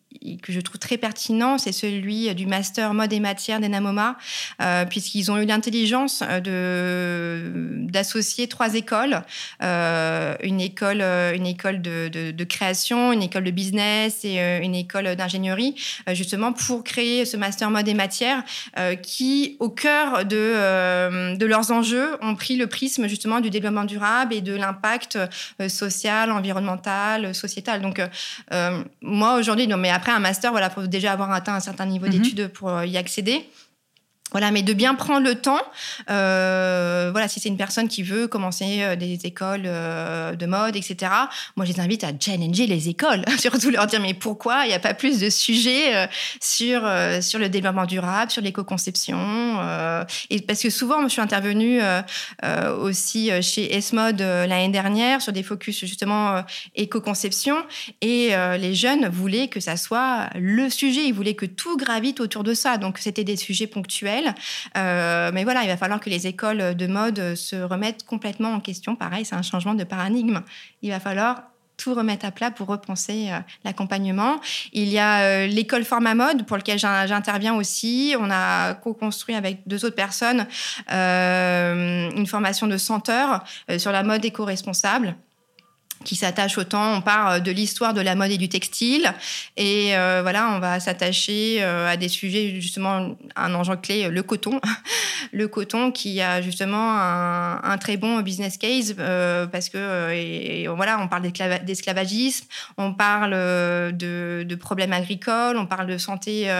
[0.42, 4.16] que je trouve très pertinent, c'est celui du master mode et matière d'Enamoma,
[4.60, 7.50] euh, puisqu'ils ont eu l'intelligence euh,
[7.88, 9.22] d'associer trois écoles,
[9.62, 14.38] euh, une école, euh, une école de, de, de, création, une école de business et
[14.62, 15.74] une école d'ingénierie,
[16.12, 18.42] justement pour créer ce master mode et matière
[19.02, 24.34] qui, au cœur de, de leurs enjeux, ont pris le prisme justement du développement durable
[24.34, 25.18] et de l'impact
[25.68, 27.80] social, environnemental, sociétal.
[27.80, 28.00] Donc
[29.00, 32.06] moi aujourd'hui, non mais après un master, voilà, faut déjà avoir atteint un certain niveau
[32.06, 32.12] mhm.
[32.12, 33.44] d'études pour euh, y accéder.
[34.32, 35.60] Voilà, mais de bien prendre le temps.
[36.10, 40.74] Euh, voilà, si c'est une personne qui veut commencer euh, des écoles euh, de mode,
[40.74, 41.12] etc.
[41.56, 44.74] Moi, je les invite à challenger les écoles, surtout leur dire mais pourquoi il n'y
[44.74, 46.08] a pas plus de sujets
[46.40, 46.82] sur
[47.20, 49.58] sur le développement durable, sur l'éco-conception.
[50.30, 51.80] et parce que souvent, je suis intervenue
[52.80, 56.42] aussi chez Esmod l'année dernière sur des focus justement
[56.74, 57.56] éco-conception,
[58.00, 61.04] et les jeunes voulaient que ça soit le sujet.
[61.04, 62.78] Ils voulaient que tout gravite autour de ça.
[62.78, 64.21] Donc, c'était des sujets ponctuels
[64.76, 68.60] euh, mais voilà, il va falloir que les écoles de mode se remettent complètement en
[68.60, 68.96] question.
[68.96, 70.40] Pareil, c'est un changement de paradigme.
[70.82, 71.42] Il va falloir
[71.76, 74.40] tout remettre à plat pour repenser euh, l'accompagnement.
[74.72, 78.14] Il y a euh, l'école Format Mode pour lequel j'interviens aussi.
[78.18, 80.46] On a co-construit avec deux autres personnes
[80.88, 83.44] une formation de 100 heures
[83.78, 85.16] sur la mode éco-responsable
[86.02, 89.12] qui s'attache autant, on part euh, de l'histoire de la mode et du textile,
[89.56, 94.22] et euh, voilà, on va s'attacher euh, à des sujets, justement, un enjeu clé, le
[94.22, 94.60] coton.
[95.32, 98.94] le coton qui a justement un, très bon business case,
[99.50, 101.30] parce que, voilà, on parle
[101.64, 102.46] d'esclavagisme,
[102.76, 106.52] on parle de, problèmes agricoles, on parle de santé,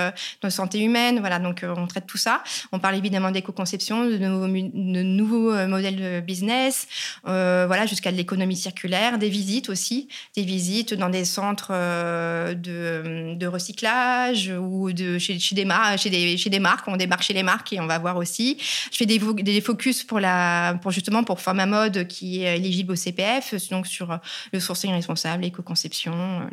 [0.42, 2.42] de santé humaine, voilà, donc on traite tout ça.
[2.70, 6.86] On parle évidemment d'éco-conception, de nouveaux, de nouveaux modèles de business,
[7.24, 13.46] voilà, jusqu'à de l'économie circulaire, des visites aussi, des visites dans des centres euh, de,
[13.46, 15.66] recyclage ou de, chez, des
[15.96, 16.86] chez, des, chez des marques.
[16.86, 18.58] On débarque chez les marques et on va voir aussi.
[18.92, 22.92] Je fais des, des focus pour, la, pour justement pour Forma Mode qui est éligible
[22.92, 24.20] au CPF, donc sur
[24.52, 26.48] le sourcing responsable, l'éco-conception,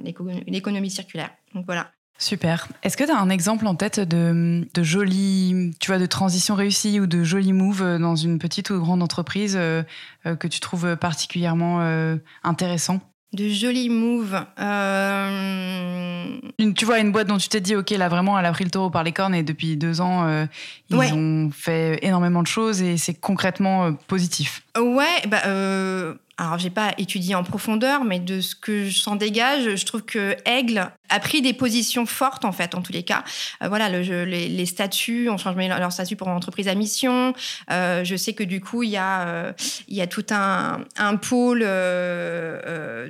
[0.48, 1.30] l'économie circulaire.
[1.54, 1.92] Donc voilà.
[2.20, 2.68] Super.
[2.84, 6.54] Est-ce que tu as un exemple en tête de, de jolie, tu vois, de transition
[6.54, 9.84] réussie ou de jolie move dans une petite ou grande entreprise euh,
[10.26, 13.00] euh, que tu trouves particulièrement euh, intéressant?
[13.32, 14.44] De jolis moves.
[16.58, 18.66] Une, tu vois, une boîte dont tu t'es dit, OK, là vraiment, elle a pris
[18.66, 20.48] le taureau par les cornes et depuis deux ans,
[20.90, 24.64] ils ont fait énormément de choses et c'est concrètement positif.
[24.76, 25.44] Ouais, bah,
[26.40, 30.04] alors j'ai pas étudié en profondeur, mais de ce que je s'en dégage, je trouve
[30.04, 33.24] que Aigle a pris des positions fortes en fait, en tous les cas.
[33.62, 37.34] Euh, voilà, le, les, statuts, on change leur statut pour entreprise à mission.
[37.72, 39.52] Euh, je sais que du coup, il y a, euh,
[39.88, 43.10] il y a tout un, un pôle de,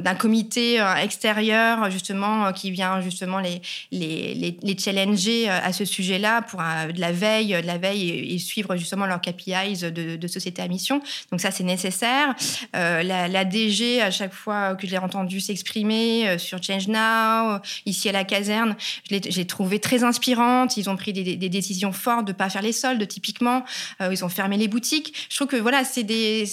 [0.00, 3.60] d'un comité extérieur justement qui vient justement les,
[3.90, 8.76] les, les, challenger à ce sujet-là pour de la veille, de la veille et, suivre
[8.76, 11.00] justement leurs KPIs de société à mission.
[11.30, 12.03] Donc ça, c'est nécessaire
[12.74, 17.54] euh, la, DG, à chaque fois que je l'ai entendu s'exprimer euh, sur Change Now,
[17.54, 18.76] euh, ici à la caserne,
[19.10, 20.76] je l'ai trouvé très inspirante.
[20.76, 23.64] Ils ont pris des, décisions fortes de ne pas faire les soldes, typiquement.
[24.00, 25.26] ils ont fermé les boutiques.
[25.28, 26.46] Je trouve que voilà, c'est des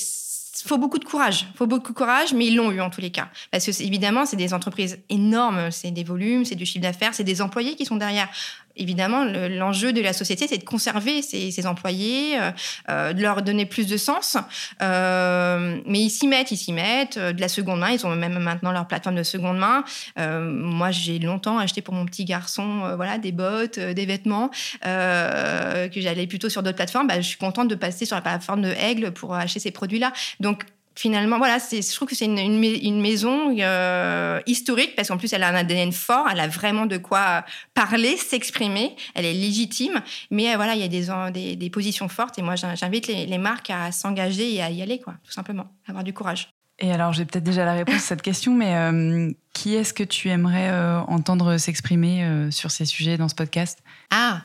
[0.66, 3.10] faut beaucoup de courage, faut beaucoup de courage, mais ils l'ont eu en tous les
[3.10, 3.30] cas.
[3.52, 7.24] Parce que évidemment, c'est des entreprises énormes, c'est des volumes, c'est du chiffre d'affaires, c'est
[7.24, 8.30] des employés qui sont derrière
[8.76, 12.52] évidemment, l'enjeu de la société, c'est de conserver ces, employés, euh,
[12.90, 14.38] euh, de leur donner plus de sens.
[14.82, 17.18] Euh, mais ils s'y mettent, ils s'y mettent.
[17.18, 19.84] de la seconde main, ils ont même maintenant leur plateforme de seconde main.
[20.18, 24.50] moi, j'ai longtemps acheté pour mon petit garçon voilà, des bottes, des vêtements,
[24.82, 27.08] que j'allais plutôt sur d'autres plateformes.
[27.08, 30.14] Bah, je suis contente de passer sur la plateforme de Aigle pour acheter ces produits-là.
[30.40, 30.66] Donc,
[31.02, 35.42] finalement, voilà, je trouve que c'est une, une, maison euh, historique parce qu'en plus, elle
[35.42, 37.44] a un ADN fort, elle a vraiment de quoi
[37.74, 40.00] parler, s'exprimer, elle est légitime,
[40.30, 43.26] mais euh, voilà, il y a des, des, des, positions fortes et moi, j'invite les,
[43.26, 46.50] les, marques à s'engager et à y aller, quoi, tout simplement, avoir du courage.
[46.78, 50.04] Et alors, j'ai peut-être déjà la réponse à cette question, mais euh, qui est-ce que
[50.04, 50.72] tu aimerais
[51.08, 53.84] entendre s'exprimer sur ces sujets dans ce podcast?
[54.10, 54.42] Ah,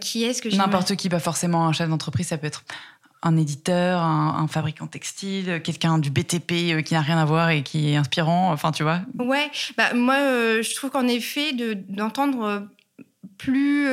[0.00, 2.64] qui est-ce que N'importe qui, pas forcément un chef d'entreprise, ça peut être
[3.24, 7.62] un éditeur, un, fabricant textile, quelqu'un du BTP euh, qui n'a rien à voir et
[7.62, 11.52] qui est inspirant, enfin tu vois Ouais, bah, moi euh, je trouve qu'en effet
[11.88, 12.60] d'entendre euh,
[13.38, 13.88] plus,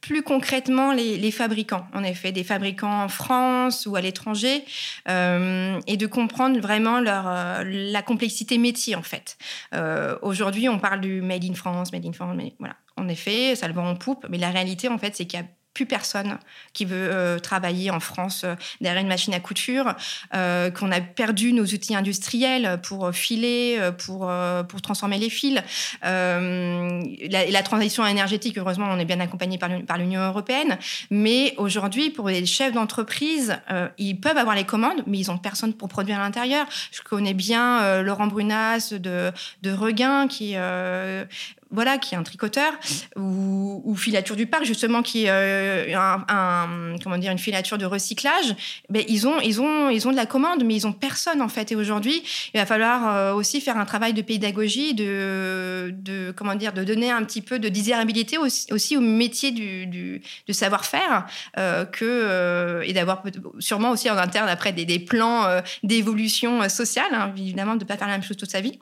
[0.00, 4.64] plus concrètement les, fabricants, en effet, des fabricants en France ou à l'étranger,
[5.06, 9.38] et de comprendre vraiment leur, la complexité métier, en fait.
[10.20, 12.74] Aujourd'hui, on parle du Made in France, Made in France, mais voilà.
[12.96, 15.42] En effet, ça le vend en poupe, mais la réalité, en fait, c'est qu'il y
[15.42, 15.46] a
[15.76, 16.38] plus personne
[16.72, 19.94] qui veut euh, travailler en France euh, derrière une machine à couture,
[20.34, 24.30] euh, qu'on a perdu nos outils industriels pour filer, pour,
[24.68, 25.60] pour transformer les fils.
[26.02, 30.78] La, transition énergétique, heureusement, on est bien accompagné par l'Union européenne.
[31.10, 33.58] Mais aujourd'hui, pour les chefs d'entreprise,
[33.98, 36.66] ils peuvent avoir les commandes, mais ils n'ont personne pour produire à l'intérieur.
[36.92, 40.54] Je connais bien Laurent Brunas de, de Regain, qui
[41.70, 42.72] voilà, qui est un tricoteur,
[43.16, 48.54] ou, Filature du Parc, justement, qui est euh, un, comment dire, une filature de recyclage,
[48.88, 51.48] ben, ils, ont, ils, ont, ils ont de la commande, mais ils ont personne, en
[51.48, 51.72] fait.
[51.72, 52.22] Et aujourd'hui,
[52.54, 56.84] il va falloir euh, aussi faire un travail de pédagogie, de, de, comment dire, de
[56.84, 61.26] donner un petit peu de désirabilité aussi, au métier du, du de savoir-faire,
[61.58, 63.22] euh, que, et d'avoir
[63.58, 65.44] sûrement aussi en interne, après, des, des plans
[65.82, 68.78] d'évolution sociale, hein, évidemment, de ne pas faire la même chose toute sa vie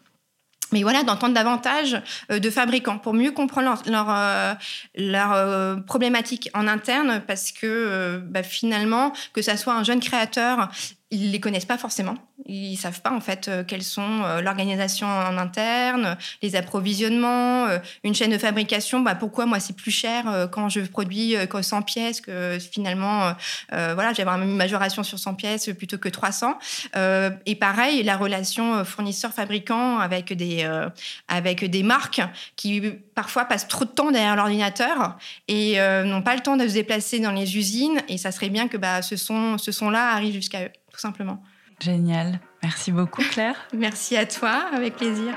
[0.73, 2.01] mais voilà, d'entendre davantage
[2.31, 4.57] euh, de fabricants pour mieux comprendre leur, leur,
[4.97, 10.01] leur euh, problématique en interne parce que euh, bah, finalement, que ça soit un jeune
[10.01, 10.71] créateur
[11.15, 12.15] ils les connaissent pas forcément.
[12.47, 17.79] Ils savent pas en fait euh, quelles sont euh, l'organisation en interne, les approvisionnements, euh,
[18.03, 19.01] une chaîne de fabrication.
[19.01, 23.35] Bah pourquoi moi c'est plus cher quand je produis 100 pièces que finalement
[23.71, 26.59] voilà j'ai avoir une majoration sur 100 pièces plutôt que 300.
[27.47, 30.69] et pareil la relation fournisseur-fabricant avec des
[31.29, 32.23] avec des marques
[32.57, 32.83] qui
[33.15, 35.17] parfois passent trop de temps derrière l'ordinateur
[35.49, 38.01] et n'ont pas le temps de se déplacer dans les usines.
[38.09, 41.01] Et ça serait bien que bah, ce son ce son là arrive jusqu'à eux tout
[41.01, 41.43] simplement.
[41.81, 42.41] Génial.
[42.63, 43.57] Merci beaucoup, Claire.
[43.75, 45.35] Merci à toi, avec plaisir.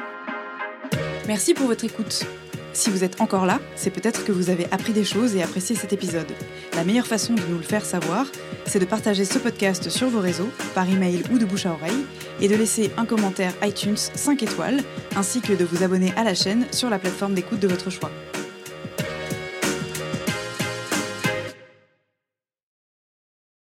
[1.28, 2.26] Merci pour votre écoute.
[2.74, 5.76] Si vous êtes encore là, c'est peut-être que vous avez appris des choses et apprécié
[5.76, 6.32] cet épisode.
[6.76, 8.28] La meilleure façon de nous le faire savoir,
[8.68, 12.06] c'est de partager ce podcast sur vos réseaux, par email ou de bouche à oreille,
[12.40, 14.78] et de laisser un commentaire iTunes 5 étoiles,
[15.16, 18.12] ainsi que de vous abonner à la chaîne sur la plateforme d'écoute de votre choix.